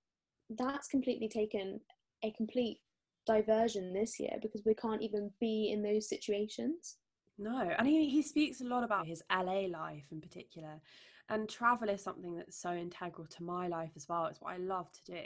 that's 0.50 0.88
completely 0.88 1.30
taken 1.30 1.80
a 2.24 2.32
complete 2.32 2.80
diversion 3.28 3.94
this 3.94 4.20
year 4.20 4.38
because 4.42 4.64
we 4.66 4.74
can't 4.74 5.02
even 5.02 5.32
be 5.40 5.72
in 5.72 5.84
those 5.84 6.10
situations. 6.10 6.98
No, 7.38 7.60
and 7.78 7.88
he, 7.88 8.10
he 8.10 8.22
speaks 8.24 8.62
a 8.62 8.66
lot 8.66 8.84
about 8.84 9.06
his 9.06 9.22
LA 9.32 9.68
life 9.68 10.06
in 10.12 10.22
particular. 10.22 10.82
And 11.30 11.48
travel 11.50 11.90
is 11.90 12.02
something 12.04 12.36
that's 12.36 12.60
so 12.60 12.72
integral 12.74 13.28
to 13.28 13.44
my 13.44 13.68
life 13.68 13.92
as 13.96 14.08
well. 14.10 14.26
It's 14.28 14.42
what 14.42 14.54
I 14.54 14.58
love 14.58 14.92
to 14.94 15.04
do. 15.12 15.24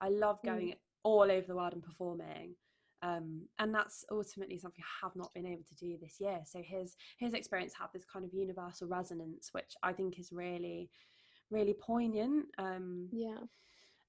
I 0.00 0.08
love 0.08 0.40
Mm. 0.42 0.46
going 0.46 0.74
all 1.04 1.30
over 1.30 1.46
the 1.46 1.54
world 1.54 1.74
and 1.74 1.82
performing. 1.82 2.56
Um, 3.02 3.42
and 3.58 3.74
that's 3.74 4.04
ultimately 4.10 4.58
something 4.58 4.82
I 4.82 5.06
have 5.06 5.14
not 5.16 5.32
been 5.34 5.46
able 5.46 5.64
to 5.68 5.74
do 5.76 5.98
this 6.00 6.20
year. 6.20 6.40
So 6.44 6.62
his 6.62 6.96
his 7.18 7.34
experience 7.34 7.74
had 7.78 7.88
this 7.92 8.04
kind 8.04 8.24
of 8.24 8.32
universal 8.32 8.88
resonance, 8.88 9.50
which 9.52 9.74
I 9.82 9.92
think 9.92 10.18
is 10.18 10.30
really, 10.32 10.88
really 11.50 11.74
poignant. 11.74 12.46
Um, 12.58 13.08
Yeah. 13.12 13.38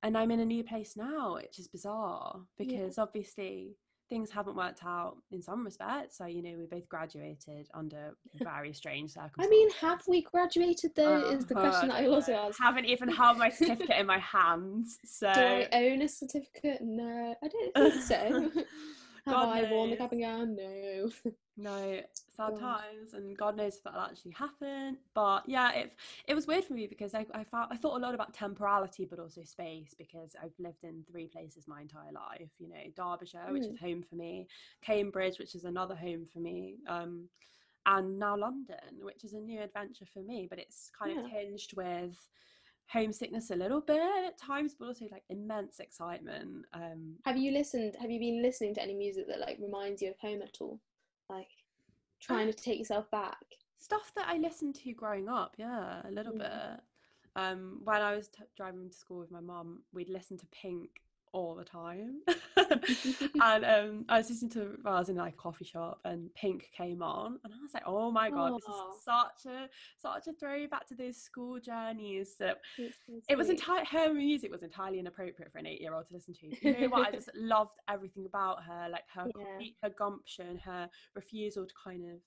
And 0.03 0.17
I'm 0.17 0.31
in 0.31 0.39
a 0.41 0.45
new 0.45 0.63
place 0.63 0.95
now, 0.95 1.35
which 1.35 1.57
is 1.59 1.67
bizarre 1.67 2.41
because 2.57 2.97
obviously 2.97 3.77
things 4.09 4.29
haven't 4.29 4.55
worked 4.55 4.83
out 4.85 5.15
in 5.31 5.41
some 5.41 5.63
respects. 5.63 6.17
So, 6.17 6.25
you 6.25 6.43
know, 6.43 6.55
we 6.57 6.65
both 6.65 6.87
graduated 6.89 7.69
under 7.73 8.15
very 8.43 8.73
strange 8.73 9.11
circumstances. 9.11 9.47
I 9.47 9.49
mean, 9.49 9.69
have 9.81 10.01
we 10.07 10.21
graduated 10.21 10.91
though? 10.95 11.29
is 11.31 11.45
the 11.45 11.57
Uh, 11.57 11.61
question 11.61 11.89
that 11.89 12.01
I 12.01 12.07
also 12.07 12.33
uh, 12.33 12.47
ask. 12.47 12.59
Haven't 12.59 12.85
even 12.85 13.07
held 13.09 13.37
my 13.37 13.49
certificate 13.49 13.97
in 13.97 14.05
my 14.05 14.19
hands. 14.19 14.99
So, 15.05 15.33
Do 15.33 15.39
I 15.39 15.67
own 15.71 16.01
a 16.01 16.07
certificate? 16.09 16.81
No, 16.81 17.35
I 17.41 17.47
don't 17.47 17.73
think 17.73 18.03
so. 18.03 18.15
Have 19.25 19.35
God 19.35 19.57
I 19.57 19.71
worn 19.71 19.89
the 19.89 19.95
cap 19.95 20.11
and 20.11 20.21
gown? 20.21 20.55
No. 20.57 21.09
no 21.55 22.01
sad 22.35 22.53
God. 22.53 22.59
times 22.59 23.13
and 23.13 23.37
god 23.37 23.55
knows 23.55 23.75
if 23.77 23.83
that'll 23.83 24.01
actually 24.01 24.31
happen 24.31 24.97
but 25.13 25.43
yeah 25.47 25.71
it 25.73 25.93
it 26.27 26.33
was 26.33 26.47
weird 26.47 26.63
for 26.63 26.73
me 26.73 26.87
because 26.87 27.13
I, 27.13 27.25
I 27.33 27.43
found 27.43 27.67
I 27.71 27.77
thought 27.77 27.97
a 27.97 27.99
lot 27.99 28.13
about 28.15 28.33
temporality 28.33 29.05
but 29.09 29.19
also 29.19 29.43
space 29.43 29.93
because 29.97 30.35
I've 30.41 30.53
lived 30.59 30.83
in 30.83 31.03
three 31.09 31.27
places 31.27 31.67
my 31.67 31.81
entire 31.81 32.11
life 32.11 32.49
you 32.59 32.69
know 32.69 32.75
Derbyshire 32.95 33.47
which 33.51 33.65
is 33.65 33.79
home 33.79 34.03
for 34.07 34.15
me 34.15 34.47
Cambridge 34.81 35.39
which 35.39 35.55
is 35.55 35.63
another 35.65 35.95
home 35.95 36.25
for 36.31 36.39
me 36.39 36.77
um 36.87 37.27
and 37.85 38.17
now 38.17 38.37
London 38.37 38.77
which 39.01 39.23
is 39.23 39.33
a 39.33 39.39
new 39.39 39.61
adventure 39.61 40.05
for 40.11 40.23
me 40.23 40.47
but 40.49 40.59
it's 40.59 40.89
kind 40.97 41.17
of 41.17 41.29
tinged 41.29 41.73
with 41.75 42.15
homesickness 42.87 43.49
a 43.51 43.55
little 43.55 43.81
bit 43.81 44.01
at 44.25 44.37
times 44.37 44.75
but 44.77 44.87
also 44.87 45.05
like 45.11 45.23
immense 45.29 45.79
excitement 45.79 46.65
um 46.73 47.15
Have 47.25 47.37
you 47.37 47.51
listened? 47.51 47.95
Have 47.99 48.11
you 48.11 48.19
been 48.19 48.41
listening 48.41 48.73
to 48.75 48.81
any 48.81 48.93
music 48.93 49.27
that 49.27 49.39
like 49.39 49.57
reminds 49.61 50.01
you 50.01 50.09
of 50.09 50.19
home 50.19 50.41
at 50.41 50.57
all? 50.59 50.79
Trying 52.23 52.47
to 52.47 52.53
take 52.53 52.79
yourself 52.79 53.09
back. 53.11 53.37
stuff 53.77 54.13
that 54.15 54.27
I 54.29 54.37
listened 54.37 54.75
to 54.75 54.93
growing 54.93 55.27
up, 55.27 55.55
yeah, 55.57 56.01
a 56.07 56.11
little 56.11 56.31
Mm. 56.33 56.39
bit. 56.39 56.83
Um, 57.35 57.81
when 57.83 58.01
I 58.01 58.15
was 58.15 58.29
t- 58.29 58.43
driving 58.55 58.89
to 58.89 58.95
school 58.95 59.19
with 59.19 59.29
my 59.29 59.41
mum, 59.41 59.83
we'd 59.91 60.07
listen 60.07 60.37
to 60.37 60.45
Pink 60.47 61.01
all 61.33 61.55
the 61.55 61.65
time. 61.65 62.21
and 63.41 63.65
um, 63.65 64.05
I 64.07 64.19
was 64.19 64.29
listening 64.29 64.51
to, 64.51 64.77
well, 64.83 64.95
I 64.95 64.99
was 64.99 65.09
in 65.09 65.15
like 65.15 65.33
a 65.33 65.37
coffee 65.37 65.65
shop 65.65 65.99
and 66.05 66.33
Pink 66.35 66.69
came 66.75 67.01
on, 67.01 67.39
and 67.43 67.53
I 67.53 67.61
was 67.61 67.73
like, 67.73 67.83
oh 67.85 68.11
my 68.11 68.29
god, 68.29 68.53
this 68.53 68.63
is 68.63 69.03
such 69.03 69.51
a 69.51 69.67
such 69.99 70.27
a 70.27 70.33
throwback 70.33 70.87
to 70.87 70.95
those 70.95 71.17
school 71.17 71.59
journeys. 71.59 72.35
That 72.39 72.59
so 72.77 72.83
it 73.27 73.37
was 73.37 73.49
entirely 73.49 73.85
her 73.91 74.13
music 74.13 74.51
was 74.51 74.63
entirely 74.63 74.99
inappropriate 74.99 75.51
for 75.51 75.57
an 75.57 75.65
eight 75.65 75.81
year 75.81 75.93
old 75.93 76.07
to 76.07 76.13
listen 76.13 76.33
to. 76.35 76.47
You 76.61 76.81
know 76.81 76.87
what? 76.89 77.07
I 77.07 77.11
just 77.11 77.29
loved 77.35 77.79
everything 77.89 78.25
about 78.25 78.63
her, 78.63 78.87
like 78.89 79.03
her 79.13 79.25
Yeah. 79.35 79.43
complete- 79.45 79.77
her 79.83 79.89
gumption, 79.89 80.57
her 80.59 80.89
refusal 81.15 81.65
to 81.65 81.73
kind 81.83 82.05
of 82.05 82.19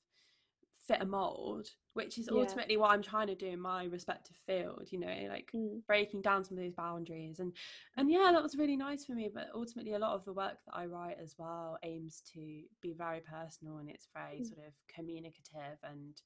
fit 0.87 1.03
a 1.03 1.07
mold, 1.07 1.68
which 1.94 2.18
is 2.18 2.29
Yeah. 2.29 2.42
ultimately 2.42 2.77
what 2.77 2.90
I'm 2.90 3.03
trying 3.03 3.27
to 3.29 3.35
do 3.35 3.46
in 3.46 3.61
my 3.61 3.85
respective 3.85 4.37
field. 4.46 4.88
You 4.90 5.01
know, 5.01 5.27
like 5.29 5.51
Mm. 5.55 5.83
breaking 5.87 6.22
down 6.22 6.44
some 6.44 6.57
of 6.59 6.64
those 6.64 6.75
boundaries, 6.75 7.38
and 7.40 7.53
and 7.96 8.11
yeah, 8.11 8.31
that 8.33 8.42
was 8.42 8.57
really 8.57 8.77
nice 8.77 9.05
for 9.05 9.12
me. 9.12 9.31
But 9.33 9.49
ultimately, 9.55 9.94
a 9.94 9.99
lot 9.99 10.14
of 10.14 10.25
the 10.25 10.33
work 10.33 10.59
that 10.66 10.75
I 10.75 10.87
write 10.87 11.18
as 11.22 11.35
well 11.38 11.79
aims 11.83 12.22
to 12.35 12.62
be 12.81 12.92
very 12.92 13.20
personal 13.20 13.79
and 13.79 13.88
it's 13.90 14.09
very 14.14 14.40
Mm. 14.40 14.49
sort 14.49 14.66
of 14.66 14.75
communicative 14.88 15.79
and 15.83 16.20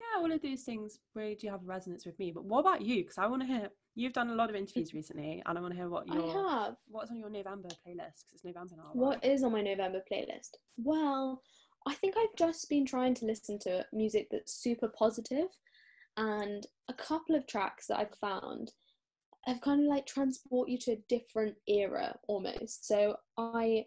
yeah, 0.00 0.20
all 0.22 0.30
of 0.32 0.40
these 0.42 0.64
things 0.64 0.98
really 1.14 1.34
do 1.34 1.48
have 1.48 1.62
a 1.62 1.66
resonance 1.66 2.04
with 2.04 2.18
me. 2.18 2.30
But 2.30 2.44
what 2.44 2.60
about 2.60 2.82
you? 2.82 3.02
Because 3.02 3.18
I 3.18 3.26
want 3.26 3.42
to 3.42 3.46
hear 3.48 3.70
you've 3.94 4.12
done 4.12 4.30
a 4.30 4.34
lot 4.34 4.50
of 4.50 4.56
interviews 4.56 4.92
recently, 4.92 5.42
and 5.46 5.56
I 5.56 5.60
want 5.60 5.72
to 5.72 5.78
hear 5.78 5.88
what 5.88 6.06
your 6.08 6.22
I 6.22 6.54
have. 6.66 6.76
what's 6.88 7.10
on 7.10 7.18
your 7.18 7.30
November 7.30 7.68
playlist 7.86 8.24
because 8.26 8.34
it's 8.34 8.44
November 8.44 8.76
now. 8.76 8.90
What 8.92 9.14
right? 9.22 9.24
is 9.24 9.42
on 9.42 9.52
my 9.52 9.62
November 9.62 10.02
playlist? 10.10 10.50
Well, 10.76 11.42
I 11.86 11.94
think 11.94 12.16
I've 12.16 12.36
just 12.36 12.68
been 12.68 12.84
trying 12.84 13.14
to 13.14 13.26
listen 13.26 13.58
to 13.60 13.86
music 13.92 14.28
that's 14.30 14.52
super 14.52 14.88
positive, 14.88 15.48
and 16.16 16.66
a 16.88 16.94
couple 16.94 17.36
of 17.36 17.46
tracks 17.46 17.86
that 17.86 17.98
I've 17.98 18.18
found 18.20 18.72
have 19.44 19.60
kind 19.60 19.80
of 19.80 19.86
like 19.86 20.06
transport 20.06 20.68
you 20.68 20.78
to 20.78 20.92
a 20.92 21.02
different 21.08 21.54
era 21.68 22.16
almost. 22.26 22.86
So 22.86 23.16
I 23.38 23.84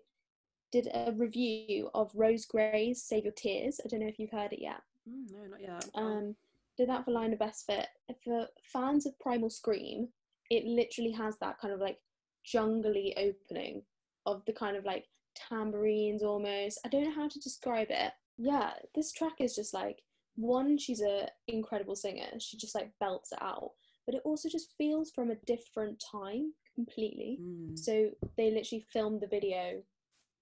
did 0.72 0.88
a 0.94 1.12
review 1.12 1.90
of 1.94 2.12
Rose 2.16 2.46
Gray's 2.46 3.04
"Save 3.04 3.26
Your 3.26 3.34
Tears." 3.34 3.82
I 3.84 3.88
don't 3.90 4.00
know 4.00 4.08
if 4.08 4.20
you've 4.20 4.32
heard 4.32 4.54
it 4.54 4.62
yet. 4.62 4.82
Mm, 5.10 5.32
no, 5.32 5.46
not 5.50 5.62
yet. 5.62 5.90
Um, 5.96 6.36
did 6.78 6.88
that 6.90 7.04
for 7.04 7.12
Line 7.12 7.34
of 7.34 7.40
Best 7.40 7.66
Fit. 7.66 7.88
For 8.24 8.48
fans 8.64 9.06
of 9.06 9.20
Primal 9.20 9.50
Scream, 9.50 10.08
it 10.50 10.66
literally 10.66 11.12
has 11.12 11.38
that 11.40 11.60
kind 11.60 11.74
of 11.74 11.82
like 11.82 11.98
jungly 12.46 13.14
opening 13.18 13.84
of 14.26 14.44
the 14.46 14.54
kind 14.54 14.78
of 14.78 14.86
like 14.86 15.06
tambourines 15.48 16.24
almost. 16.24 16.80
I 16.86 16.90
don't 16.90 17.04
know 17.04 17.16
how 17.16 17.28
to 17.28 17.40
describe 17.40 17.88
it. 17.90 18.12
Yeah, 18.38 18.72
this 18.96 19.12
track 19.12 19.34
is 19.40 19.56
just 19.56 19.74
like 19.74 20.02
one, 20.36 20.78
she's 20.78 21.02
a 21.02 21.28
incredible 21.48 21.96
singer. 21.96 22.40
She 22.40 22.58
just 22.58 22.76
like 22.76 22.92
belts 23.00 23.32
it 23.32 23.42
out. 23.42 23.72
But 24.06 24.16
it 24.16 24.22
also 24.26 24.50
just 24.50 24.74
feels 24.78 25.12
from 25.12 25.30
a 25.30 25.36
different 25.46 26.04
time 26.12 26.54
completely. 26.74 27.40
Mm. 27.42 27.78
So 27.78 28.10
they 28.38 28.52
literally 28.52 28.86
filmed 28.92 29.22
the 29.22 29.28
video, 29.28 29.84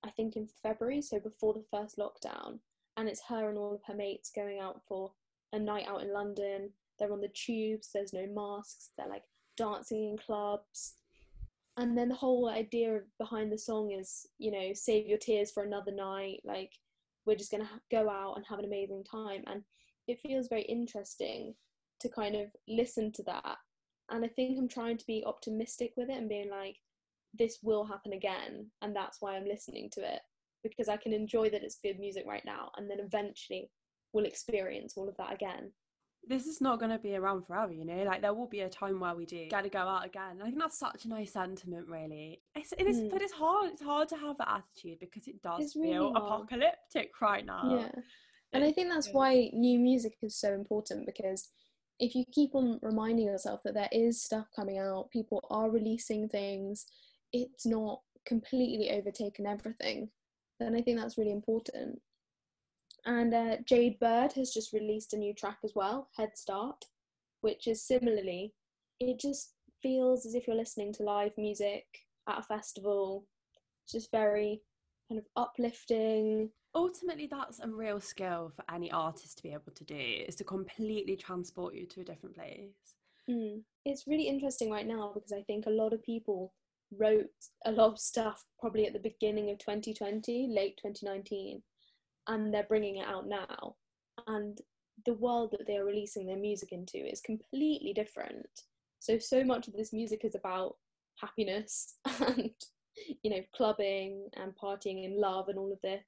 I 0.05 0.11
think 0.11 0.35
in 0.35 0.47
February, 0.63 1.01
so 1.01 1.19
before 1.19 1.53
the 1.53 1.65
first 1.71 1.97
lockdown. 1.97 2.59
And 2.95 3.09
it's 3.09 3.23
her 3.27 3.49
and 3.49 3.57
all 3.57 3.73
of 3.73 3.81
her 3.87 3.95
mates 3.95 4.31
going 4.33 4.59
out 4.59 4.81
for 4.87 5.11
a 5.53 5.59
night 5.59 5.85
out 5.87 6.01
in 6.01 6.13
London. 6.13 6.69
They're 6.97 7.11
on 7.11 7.21
the 7.21 7.29
tubes, 7.29 7.89
there's 7.93 8.13
no 8.13 8.27
masks, 8.27 8.91
they're 8.97 9.09
like 9.09 9.23
dancing 9.57 10.11
in 10.11 10.17
clubs. 10.17 10.93
And 11.77 11.97
then 11.97 12.09
the 12.09 12.15
whole 12.15 12.49
idea 12.49 13.01
behind 13.19 13.51
the 13.51 13.57
song 13.57 13.91
is, 13.91 14.25
you 14.39 14.51
know, 14.51 14.71
save 14.73 15.07
your 15.07 15.19
tears 15.19 15.51
for 15.51 15.63
another 15.63 15.91
night. 15.91 16.41
Like, 16.43 16.71
we're 17.25 17.35
just 17.35 17.51
going 17.51 17.63
to 17.63 17.69
go 17.91 18.09
out 18.09 18.33
and 18.35 18.45
have 18.47 18.59
an 18.59 18.65
amazing 18.65 19.03
time. 19.03 19.43
And 19.45 19.61
it 20.07 20.19
feels 20.19 20.47
very 20.47 20.63
interesting 20.63 21.53
to 21.99 22.09
kind 22.09 22.35
of 22.35 22.47
listen 22.67 23.11
to 23.13 23.23
that. 23.23 23.57
And 24.09 24.25
I 24.25 24.27
think 24.29 24.57
I'm 24.57 24.67
trying 24.67 24.97
to 24.97 25.05
be 25.05 25.23
optimistic 25.25 25.91
with 25.97 26.09
it 26.09 26.17
and 26.17 26.29
being 26.29 26.49
like, 26.49 26.77
this 27.37 27.59
will 27.61 27.85
happen 27.85 28.13
again. 28.13 28.71
And 28.81 28.95
that's 28.95 29.17
why 29.19 29.35
I'm 29.35 29.45
listening 29.45 29.89
to 29.93 30.01
it 30.01 30.21
because 30.63 30.89
I 30.89 30.97
can 30.97 31.13
enjoy 31.13 31.49
that 31.49 31.63
it's 31.63 31.79
good 31.83 31.99
music 31.99 32.25
right 32.27 32.43
now, 32.45 32.71
and 32.77 32.89
then 32.89 32.99
eventually 32.99 33.69
we'll 34.13 34.25
experience 34.25 34.93
all 34.95 35.09
of 35.09 35.17
that 35.17 35.33
again. 35.33 35.71
This 36.27 36.45
is 36.45 36.59
not 36.59 36.79
going 36.79 36.91
to 36.91 36.97
be 36.97 37.15
around 37.15 37.45
forever, 37.47 37.71
you 37.71 37.85
know. 37.85 38.03
Like 38.03 38.21
there 38.21 38.33
will 38.33 38.47
be 38.47 38.61
a 38.61 38.69
time 38.69 38.99
where 38.99 39.15
we 39.15 39.25
do 39.25 39.47
got 39.49 39.61
to 39.63 39.69
go 39.69 39.79
out 39.79 40.05
again. 40.05 40.39
I 40.41 40.45
think 40.45 40.59
that's 40.59 40.77
such 40.77 41.05
a 41.05 41.09
nice 41.09 41.31
sentiment, 41.33 41.87
really. 41.87 42.41
It's, 42.55 42.73
it 42.77 42.85
is, 42.87 42.97
Mm. 42.99 43.11
but 43.11 43.21
it's 43.21 43.31
hard. 43.33 43.71
It's 43.71 43.81
hard 43.81 44.09
to 44.09 44.17
have 44.17 44.37
that 44.39 44.49
attitude 44.49 44.99
because 44.99 45.27
it 45.27 45.41
does 45.41 45.61
It's 45.61 45.73
feel 45.73 46.11
hard. 46.13 46.17
apocalyptic 46.23 47.11
right 47.21 47.45
now. 47.45 47.77
Yeah. 47.79 48.01
And 48.53 48.63
I 48.63 48.71
think 48.71 48.89
that's 48.89 49.09
why 49.11 49.49
new 49.53 49.79
music 49.79 50.17
is 50.21 50.35
so 50.39 50.53
important 50.53 51.05
because 51.05 51.49
if 51.99 52.13
you 52.15 52.23
keep 52.31 52.55
on 52.55 52.79
reminding 52.81 53.25
yourself 53.25 53.61
that 53.63 53.73
there 53.73 53.89
is 53.91 54.21
stuff 54.23 54.47
coming 54.55 54.77
out, 54.77 55.09
people 55.11 55.43
are 55.49 55.69
releasing 55.69 56.29
things, 56.29 56.85
it's 57.33 57.65
not 57.65 58.01
completely 58.25 58.91
overtaken 58.91 59.45
everything, 59.45 60.09
then 60.59 60.75
I 60.75 60.81
think 60.81 60.99
that's 60.99 61.17
really 61.17 61.31
important. 61.31 61.99
And 63.07 63.33
uh, 63.33 63.57
Jade 63.65 63.99
Bird 63.99 64.33
has 64.33 64.51
just 64.51 64.73
released 64.73 65.13
a 65.13 65.17
new 65.17 65.33
track 65.33 65.57
as 65.63 65.71
well, 65.73 66.09
Head 66.15 66.37
Start, 66.37 66.85
which 67.41 67.65
is 67.67 67.81
similarly, 67.81 68.53
it 68.99 69.19
just 69.19 69.53
feels 69.81 70.25
as 70.25 70.35
if 70.35 70.45
you're 70.45 70.55
listening 70.55 70.93
to 70.93 71.03
live 71.03 71.31
music 71.37 71.85
at 72.27 72.39
a 72.39 72.43
festival. 72.43 73.25
It's 73.83 73.93
just 73.93 74.11
very 74.11 74.61
kind 75.09 75.19
of 75.19 75.25
uplifting. 75.37 76.51
ultimately 76.75 77.27
that's 77.31 77.59
a 77.61 77.67
real 77.67 78.01
skill 78.01 78.51
for 78.53 78.65
any 78.75 78.91
artist 78.91 79.37
to 79.37 79.43
be 79.43 79.53
able 79.53 79.71
to 79.73 79.85
do 79.85 79.95
is 80.27 80.35
to 80.35 80.43
completely 80.43 81.15
transport 81.15 81.73
you 81.73 81.85
to 81.85 82.01
a 82.01 82.03
different 82.03 82.35
place 82.35 82.97
Mm. 83.29 83.61
It's 83.85 84.07
really 84.07 84.27
interesting 84.27 84.71
right 84.71 84.87
now 84.87 85.11
because 85.13 85.31
I 85.31 85.43
think 85.43 85.65
a 85.65 85.71
lot 85.71 85.93
of 85.93 86.03
people 86.03 86.53
wrote 86.97 87.25
a 87.65 87.71
lot 87.71 87.91
of 87.91 87.99
stuff 87.99 88.45
probably 88.59 88.87
at 88.87 88.93
the 88.93 88.99
beginning 88.99 89.49
of 89.49 89.57
2020, 89.57 90.47
late 90.49 90.79
2019, 90.81 91.61
and 92.27 92.53
they're 92.53 92.63
bringing 92.63 92.97
it 92.97 93.07
out 93.07 93.27
now. 93.27 93.75
And 94.27 94.59
the 95.05 95.13
world 95.13 95.51
that 95.51 95.67
they're 95.67 95.85
releasing 95.85 96.25
their 96.25 96.37
music 96.37 96.71
into 96.71 96.97
is 96.97 97.21
completely 97.21 97.93
different. 97.93 98.47
So, 98.99 99.17
so 99.19 99.43
much 99.43 99.67
of 99.67 99.73
this 99.73 99.93
music 99.93 100.21
is 100.23 100.35
about 100.35 100.75
happiness 101.21 101.95
and, 102.05 102.51
you 103.23 103.31
know, 103.31 103.41
clubbing 103.55 104.29
and 104.35 104.53
partying 104.61 105.05
and 105.05 105.17
love 105.17 105.49
and 105.49 105.57
all 105.57 105.71
of 105.71 105.81
this. 105.81 106.03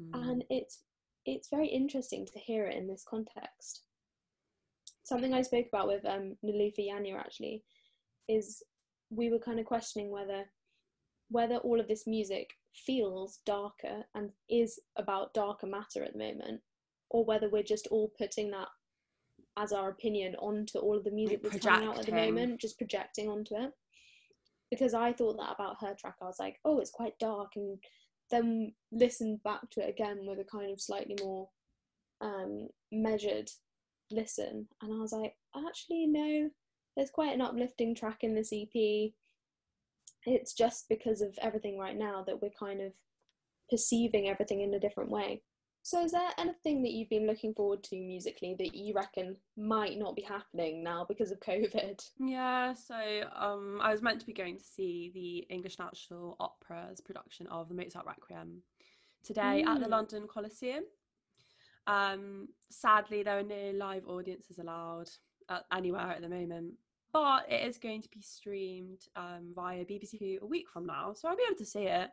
Mm. 0.00 0.30
And 0.30 0.44
it's 0.50 0.82
it's 1.24 1.48
very 1.50 1.66
interesting 1.66 2.24
to 2.24 2.38
hear 2.38 2.66
it 2.66 2.76
in 2.76 2.86
this 2.86 3.04
context 3.08 3.82
something 5.06 5.32
I 5.32 5.42
spoke 5.42 5.66
about 5.72 5.86
with 5.86 6.04
um, 6.04 6.36
Nilufer 6.44 6.88
Yanya 6.88 7.18
actually 7.18 7.62
is 8.28 8.62
we 9.10 9.30
were 9.30 9.38
kind 9.38 9.60
of 9.60 9.66
questioning 9.66 10.10
whether 10.10 10.44
whether 11.28 11.56
all 11.56 11.80
of 11.80 11.88
this 11.88 12.06
music 12.06 12.50
feels 12.76 13.40
darker 13.46 14.04
and 14.14 14.30
is 14.48 14.80
about 14.96 15.34
darker 15.34 15.66
matter 15.66 16.04
at 16.04 16.12
the 16.12 16.18
moment, 16.18 16.60
or 17.10 17.24
whether 17.24 17.48
we're 17.48 17.62
just 17.62 17.86
all 17.88 18.12
putting 18.18 18.50
that 18.50 18.68
as 19.58 19.72
our 19.72 19.90
opinion 19.90 20.34
onto 20.36 20.78
all 20.78 20.96
of 20.96 21.04
the 21.04 21.10
music 21.10 21.42
that's 21.42 21.64
coming 21.64 21.88
out 21.88 21.98
at 21.98 22.06
the 22.06 22.12
moment, 22.12 22.60
just 22.60 22.78
projecting 22.78 23.28
onto 23.28 23.54
it. 23.54 23.70
Because 24.70 24.94
I 24.94 25.12
thought 25.12 25.36
that 25.38 25.54
about 25.54 25.76
her 25.80 25.94
track, 25.94 26.16
I 26.20 26.26
was 26.26 26.38
like, 26.38 26.58
oh, 26.64 26.80
it's 26.80 26.90
quite 26.90 27.18
dark, 27.18 27.52
and 27.56 27.78
then 28.30 28.72
listened 28.92 29.42
back 29.44 29.70
to 29.70 29.80
it 29.80 29.88
again 29.88 30.18
with 30.22 30.40
a 30.40 30.44
kind 30.44 30.70
of 30.70 30.80
slightly 30.80 31.16
more 31.22 31.48
um, 32.20 32.68
measured 32.90 33.48
listen 34.10 34.68
and 34.82 34.92
I 34.92 34.98
was 34.98 35.12
like, 35.12 35.34
actually, 35.56 36.06
no, 36.06 36.50
there's 36.96 37.10
quite 37.10 37.34
an 37.34 37.40
uplifting 37.40 37.94
track 37.94 38.18
in 38.22 38.34
this 38.34 38.52
EP. 38.52 39.12
It's 40.26 40.52
just 40.52 40.88
because 40.88 41.20
of 41.20 41.38
everything 41.40 41.78
right 41.78 41.96
now 41.96 42.24
that 42.26 42.42
we're 42.42 42.50
kind 42.58 42.80
of 42.82 42.92
perceiving 43.70 44.28
everything 44.28 44.60
in 44.60 44.74
a 44.74 44.80
different 44.80 45.10
way. 45.10 45.42
So, 45.82 46.02
is 46.04 46.10
there 46.10 46.30
anything 46.36 46.82
that 46.82 46.90
you've 46.90 47.08
been 47.10 47.28
looking 47.28 47.54
forward 47.54 47.84
to 47.84 47.96
musically 47.96 48.56
that 48.58 48.74
you 48.74 48.92
reckon 48.92 49.36
might 49.56 49.96
not 49.96 50.16
be 50.16 50.22
happening 50.22 50.82
now 50.82 51.06
because 51.08 51.30
of 51.30 51.38
COVID? 51.38 52.00
Yeah, 52.18 52.74
so 52.74 52.96
um, 53.36 53.78
I 53.80 53.92
was 53.92 54.02
meant 54.02 54.18
to 54.18 54.26
be 54.26 54.32
going 54.32 54.58
to 54.58 54.64
see 54.64 55.12
the 55.14 55.54
English 55.54 55.78
National 55.78 56.36
Opera's 56.40 57.00
production 57.00 57.46
of 57.46 57.68
the 57.68 57.74
Mozart 57.76 58.04
Requiem 58.04 58.62
today 59.22 59.62
at 59.64 59.78
the 59.78 59.86
Mm. 59.86 59.90
London 59.90 60.26
Coliseum. 60.26 60.82
Um, 61.86 62.48
sadly, 62.68 63.22
there 63.22 63.38
are 63.38 63.44
no 63.44 63.70
live 63.76 64.08
audiences 64.08 64.58
allowed 64.58 65.08
uh, 65.48 65.60
anywhere 65.72 66.10
at 66.10 66.20
the 66.20 66.28
moment, 66.28 66.74
but 67.12 67.50
it 67.50 67.66
is 67.66 67.78
going 67.78 68.02
to 68.02 68.08
be 68.10 68.20
streamed 68.20 69.00
um, 69.16 69.52
via 69.54 69.84
BBC 69.84 70.18
Two 70.18 70.38
a 70.42 70.46
week 70.46 70.68
from 70.68 70.86
now, 70.86 71.12
so 71.14 71.28
I'll 71.28 71.36
be 71.36 71.42
able 71.48 71.58
to 71.58 71.64
see 71.66 71.84
it. 71.84 72.10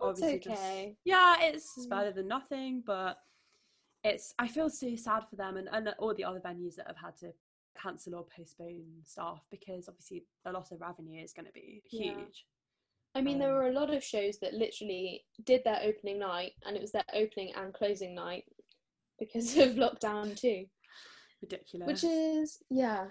That's 0.00 0.20
just- 0.20 0.46
okay. 0.46 0.96
yeah, 1.04 1.36
it's 1.40 1.72
Mm. 1.78 1.88
better 1.88 2.12
than 2.12 2.28
nothing, 2.28 2.82
but 2.86 3.18
it's 4.04 4.34
I 4.38 4.46
feel 4.46 4.68
so 4.70 4.94
sad 4.94 5.24
for 5.28 5.36
them 5.36 5.56
and, 5.56 5.68
and 5.72 5.88
all 5.98 6.14
the 6.14 6.24
other 6.24 6.40
venues 6.40 6.76
that 6.76 6.86
have 6.86 6.96
had 6.98 7.16
to 7.18 7.32
cancel 7.80 8.14
or 8.14 8.24
postpone 8.34 8.84
stuff 9.04 9.44
because 9.50 9.88
obviously 9.88 10.24
the 10.44 10.52
loss 10.52 10.70
of 10.70 10.80
revenue 10.80 11.22
is 11.22 11.32
going 11.32 11.46
to 11.46 11.52
be 11.52 11.82
Yeah. 11.90 12.14
huge. 12.14 12.46
I 13.14 13.22
mean, 13.22 13.38
there 13.38 13.50
Um, 13.50 13.54
were 13.56 13.68
a 13.68 13.72
lot 13.72 13.88
of 13.92 14.04
shows 14.04 14.38
that 14.40 14.52
literally 14.54 15.24
did 15.44 15.64
their 15.64 15.80
opening 15.82 16.18
night 16.18 16.52
and 16.66 16.76
it 16.76 16.82
was 16.82 16.92
their 16.92 17.04
opening 17.14 17.54
and 17.54 17.72
closing 17.72 18.14
night 18.14 18.44
because 19.18 19.56
of 19.56 19.72
lockdown 19.76 20.38
too. 20.38 20.66
Ridiculous. 21.42 21.86
Which 21.86 22.04
is, 22.04 22.62
yeah. 22.70 23.08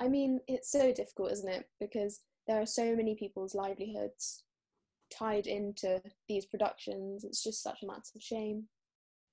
I 0.00 0.08
mean, 0.08 0.40
it's 0.48 0.70
so 0.70 0.92
difficult, 0.92 1.32
isn't 1.32 1.48
it? 1.48 1.68
Because 1.80 2.20
there 2.46 2.60
are 2.60 2.66
so 2.66 2.94
many 2.94 3.14
people's 3.14 3.54
livelihoods 3.54 4.42
tied 5.10 5.46
into 5.46 6.02
these 6.28 6.46
productions. 6.46 7.24
It's 7.24 7.42
just 7.42 7.62
such 7.62 7.82
a 7.82 7.86
massive 7.86 8.22
shame. 8.22 8.64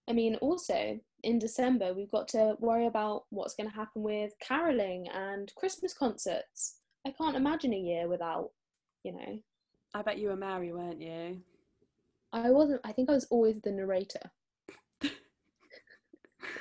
I 0.07 0.13
mean, 0.13 0.35
also 0.35 0.99
in 1.23 1.39
December, 1.39 1.93
we've 1.93 2.11
got 2.11 2.27
to 2.29 2.55
worry 2.59 2.87
about 2.87 3.25
what's 3.29 3.55
going 3.55 3.69
to 3.69 3.75
happen 3.75 4.03
with 4.03 4.33
caroling 4.39 5.07
and 5.09 5.51
Christmas 5.55 5.93
concerts. 5.93 6.77
I 7.05 7.11
can't 7.11 7.35
imagine 7.35 7.73
a 7.73 7.77
year 7.77 8.07
without, 8.07 8.51
you 9.03 9.13
know. 9.13 9.39
I 9.93 10.01
bet 10.01 10.19
you 10.19 10.29
were 10.29 10.35
Mary, 10.35 10.71
weren't 10.71 11.01
you? 11.01 11.41
I 12.33 12.49
wasn't, 12.49 12.81
I 12.83 12.93
think 12.93 13.09
I 13.09 13.13
was 13.13 13.27
always 13.29 13.59
the 13.61 13.71
narrator. 13.71 14.31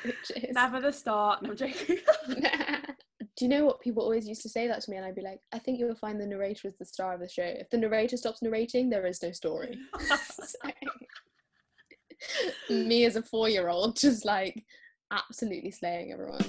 Never 0.52 0.80
the 0.80 0.92
start. 0.92 1.42
No, 1.42 1.50
I'm 1.50 1.56
joking. 1.56 1.98
Do 3.40 3.46
you 3.46 3.50
know 3.52 3.64
what 3.64 3.80
people 3.80 4.02
always 4.02 4.28
used 4.28 4.42
to 4.42 4.50
say 4.50 4.68
that 4.68 4.82
to 4.82 4.90
me? 4.90 4.98
And 4.98 5.06
I'd 5.06 5.14
be 5.14 5.22
like, 5.22 5.40
I 5.50 5.58
think 5.58 5.78
you'll 5.78 5.94
find 5.94 6.20
the 6.20 6.26
narrator 6.26 6.68
is 6.68 6.76
the 6.78 6.84
star 6.84 7.14
of 7.14 7.20
the 7.20 7.28
show. 7.28 7.42
If 7.42 7.70
the 7.70 7.78
narrator 7.78 8.18
stops 8.18 8.42
narrating, 8.42 8.90
there 8.90 9.06
is 9.06 9.22
no 9.22 9.32
story. 9.32 9.78
Me 12.68 13.06
as 13.06 13.16
a 13.16 13.22
four 13.22 13.48
year 13.48 13.70
old, 13.70 13.96
just 13.96 14.26
like 14.26 14.62
absolutely 15.10 15.70
slaying 15.70 16.12
everyone. 16.12 16.44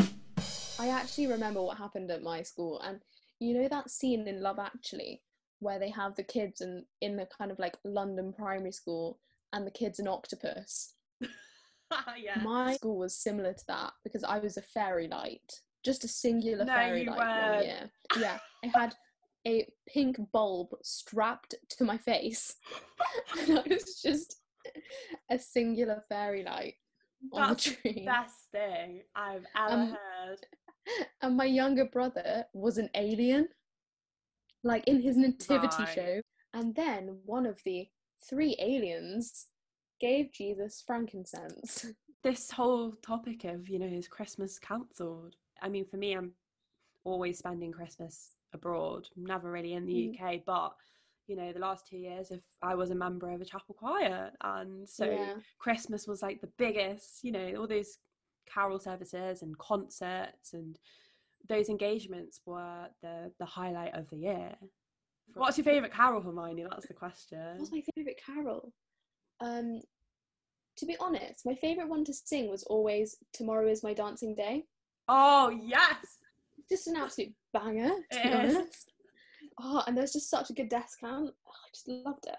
I 0.77 0.89
actually 0.89 1.27
remember 1.27 1.61
what 1.61 1.77
happened 1.77 2.11
at 2.11 2.23
my 2.23 2.41
school. 2.41 2.81
And 2.81 2.99
you 3.39 3.53
know 3.53 3.69
that 3.69 3.89
scene 3.89 4.27
in 4.27 4.41
Love 4.41 4.59
Actually 4.59 5.21
where 5.59 5.79
they 5.79 5.91
have 5.91 6.17
the 6.17 6.23
kids 6.23 6.59
in, 6.59 6.83
in 6.99 7.15
the 7.15 7.29
kind 7.37 7.51
of 7.51 7.59
like 7.59 7.77
London 7.85 8.33
primary 8.33 8.73
school 8.73 9.17
and 9.53 9.65
the 9.65 9.71
kid's 9.71 9.99
an 9.99 10.09
octopus? 10.09 10.95
yeah. 11.21 12.41
My 12.43 12.73
school 12.73 12.97
was 12.97 13.15
similar 13.15 13.53
to 13.53 13.63
that 13.69 13.93
because 14.03 14.25
I 14.25 14.39
was 14.39 14.57
a 14.57 14.61
fairy 14.61 15.07
light, 15.07 15.61
just 15.83 16.03
a 16.03 16.07
singular 16.07 16.65
No, 16.65 16.73
fairy 16.73 17.05
light 17.05 17.17
one 17.17 17.63
year. 17.63 17.91
Yeah, 18.21 18.37
I 18.63 18.67
had 18.67 18.95
a 19.47 19.67
pink 19.87 20.17
bulb 20.31 20.69
strapped 20.83 21.55
to 21.69 21.83
my 21.83 21.97
face, 21.97 22.55
and 23.39 23.57
I 23.59 23.63
was 23.67 24.01
just 24.01 24.37
a 25.29 25.39
singular 25.39 26.03
fairy 26.09 26.43
light 26.43 26.75
on 27.33 27.49
That's 27.49 27.63
the 27.65 27.71
the 27.71 27.91
tree. 27.93 28.05
best 28.05 28.35
thing 28.51 29.01
I've 29.15 29.45
ever 29.57 29.71
Um, 29.75 29.91
heard. 29.91 30.37
And 31.21 31.37
my 31.37 31.45
younger 31.45 31.85
brother 31.85 32.45
was 32.53 32.77
an 32.79 32.89
alien, 32.95 33.47
like 34.63 34.83
in 34.87 34.99
his 35.01 35.15
nativity 35.15 35.83
Right. 35.83 35.95
show. 35.95 36.21
And 36.53 36.75
then 36.75 37.19
one 37.25 37.45
of 37.45 37.59
the 37.63 37.87
three 38.27 38.55
aliens 38.59 39.47
gave 39.99 40.31
Jesus 40.33 40.83
frankincense. 40.85 41.85
This 42.23 42.51
whole 42.51 42.91
topic 42.91 43.45
of, 43.45 43.67
you 43.67 43.79
know, 43.79 43.87
is 43.87 44.07
Christmas 44.07 44.59
cancelled? 44.59 45.35
I 45.61 45.69
mean, 45.69 45.85
for 45.85 45.97
me, 45.97 46.13
I'm 46.13 46.33
always 47.03 47.37
spending 47.37 47.71
Christmas 47.71 48.35
abroad, 48.53 49.07
never 49.15 49.51
really 49.51 49.73
in 49.73 49.85
the 49.85 49.93
Mm. 49.93 50.19
UK, 50.19 50.43
but 50.45 50.75
you 51.27 51.35
know, 51.35 51.53
the 51.53 51.59
last 51.59 51.87
two 51.87 51.97
years, 51.97 52.31
if 52.31 52.41
I 52.61 52.75
was 52.75 52.89
a 52.89 52.95
member 52.95 53.29
of 53.29 53.39
a 53.41 53.45
chapel 53.45 53.73
choir, 53.75 54.31
and 54.41 54.87
so 54.89 55.05
Yeah. 55.05 55.39
Christmas 55.59 56.07
was 56.07 56.21
like 56.21 56.41
the 56.41 56.51
biggest, 56.57 57.23
you 57.23 57.31
know, 57.31 57.55
all 57.55 57.67
those 57.67 57.99
carol 58.45 58.79
services 58.79 59.41
and 59.43 59.57
concerts 59.57 60.53
and 60.53 60.77
those 61.47 61.69
engagements 61.69 62.41
were 62.45 62.89
the 63.01 63.31
the 63.39 63.45
highlight 63.45 63.93
of 63.95 64.09
the 64.09 64.17
year. 64.17 64.55
What's 65.33 65.57
your 65.57 65.63
favourite 65.65 65.93
carol, 65.93 66.21
Hermione? 66.21 66.65
That's 66.69 66.87
the 66.87 66.93
question. 66.93 67.57
What's 67.57 67.71
my 67.71 67.83
favourite 67.95 68.19
carol? 68.23 68.73
Um, 69.39 69.81
to 70.77 70.85
be 70.85 70.97
honest, 70.99 71.45
my 71.45 71.55
favourite 71.55 71.89
one 71.89 72.03
to 72.05 72.13
sing 72.13 72.49
was 72.49 72.63
always 72.63 73.15
"Tomorrow 73.33 73.67
Is 73.69 73.83
My 73.83 73.93
Dancing 73.93 74.35
Day." 74.35 74.65
Oh 75.13 75.49
yes, 75.49 76.19
Just 76.69 76.87
an 76.87 76.95
absolute 76.95 77.33
banger, 77.53 77.89
to 78.11 78.17
It 78.17 78.23
be 78.23 78.29
is. 78.29 78.55
honest. 78.55 78.91
Oh, 79.59 79.83
and 79.85 79.97
there's 79.97 80.13
just 80.13 80.29
such 80.29 80.49
a 80.49 80.53
good 80.53 80.69
descant. 80.69 81.31
Oh, 81.47 81.51
I 81.51 81.69
just 81.73 81.87
loved 81.87 82.25
it. 82.25 82.35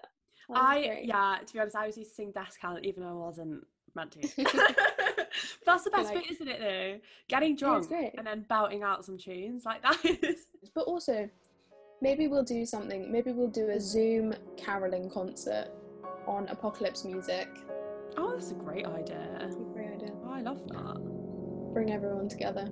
That 0.49 0.57
I 0.57 0.79
great. 0.87 1.05
yeah, 1.05 1.37
to 1.45 1.53
be 1.53 1.59
honest, 1.59 1.75
I 1.75 1.85
was 1.87 1.97
used 1.97 2.09
to 2.11 2.15
sing 2.15 2.31
descant 2.33 2.83
even 2.83 3.03
though 3.03 3.09
I 3.09 3.25
wasn't 3.27 3.63
meant 3.95 4.11
to. 4.13 4.21
That's 5.65 5.83
the 5.83 5.91
best 5.91 6.13
like- 6.13 6.23
bit, 6.23 6.31
isn't 6.31 6.47
it? 6.47 6.59
Though 6.59 6.99
getting 7.29 7.55
drunk 7.55 7.91
and 7.91 8.25
then 8.25 8.45
belting 8.49 8.81
out 8.81 9.05
some 9.05 9.17
tunes 9.17 9.65
like 9.65 9.81
that 9.83 10.03
is. 10.23 10.47
But 10.73 10.85
also, 10.85 11.29
maybe 12.01 12.27
we'll 12.27 12.43
do 12.43 12.65
something. 12.65 13.11
Maybe 13.11 13.31
we'll 13.31 13.47
do 13.49 13.69
a 13.69 13.79
Zoom 13.79 14.33
caroling 14.57 15.09
concert 15.11 15.67
on 16.27 16.47
Apocalypse 16.49 17.05
Music. 17.05 17.47
Oh, 18.17 18.31
that's 18.31 18.51
a 18.51 18.55
great 18.55 18.85
idea. 18.85 19.37
A 19.41 19.47
great 19.73 19.89
idea. 19.93 20.11
Oh, 20.25 20.31
I 20.33 20.41
love 20.41 20.61
that. 20.69 21.12
Bring 21.73 21.91
everyone 21.91 22.29
together. 22.29 22.69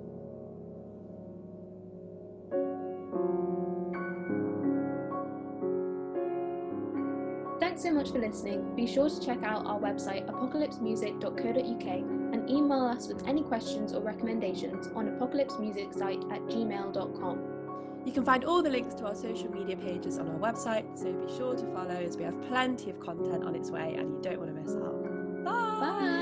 Thanks 7.58 7.82
so 7.82 7.92
much 7.92 8.10
for 8.10 8.18
listening. 8.18 8.74
Be 8.76 8.86
sure 8.86 9.08
to 9.08 9.20
check 9.20 9.42
out 9.42 9.66
our 9.66 9.78
website 9.78 10.26
apocalypsemusic.co.uk 10.26 11.86
and 11.86 12.50
email 12.50 12.84
us 12.84 13.08
with 13.08 13.26
any 13.26 13.42
questions 13.42 13.92
or 13.92 14.02
recommendations 14.02 14.88
on 14.94 15.16
apocalypsemusicsite 15.18 16.32
at 16.32 16.40
gmail.com. 16.42 18.02
You 18.04 18.12
can 18.12 18.24
find 18.24 18.44
all 18.44 18.62
the 18.62 18.70
links 18.70 18.94
to 18.96 19.06
our 19.06 19.14
social 19.14 19.50
media 19.50 19.76
pages 19.76 20.18
on 20.18 20.28
our 20.28 20.38
website, 20.38 20.98
so 20.98 21.12
be 21.12 21.36
sure 21.36 21.54
to 21.54 21.66
follow 21.72 21.94
as 21.94 22.16
we 22.16 22.24
have 22.24 22.40
plenty 22.48 22.90
of 22.90 22.98
content 23.00 23.44
on 23.44 23.54
its 23.54 23.70
way 23.70 23.94
and 23.96 24.16
you 24.16 24.20
don't 24.22 24.38
want 24.38 24.54
to 24.54 24.60
miss 24.60 24.74
out. 24.74 25.44
Bye. 25.44 26.21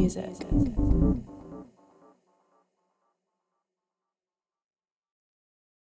Music. 0.00 1.39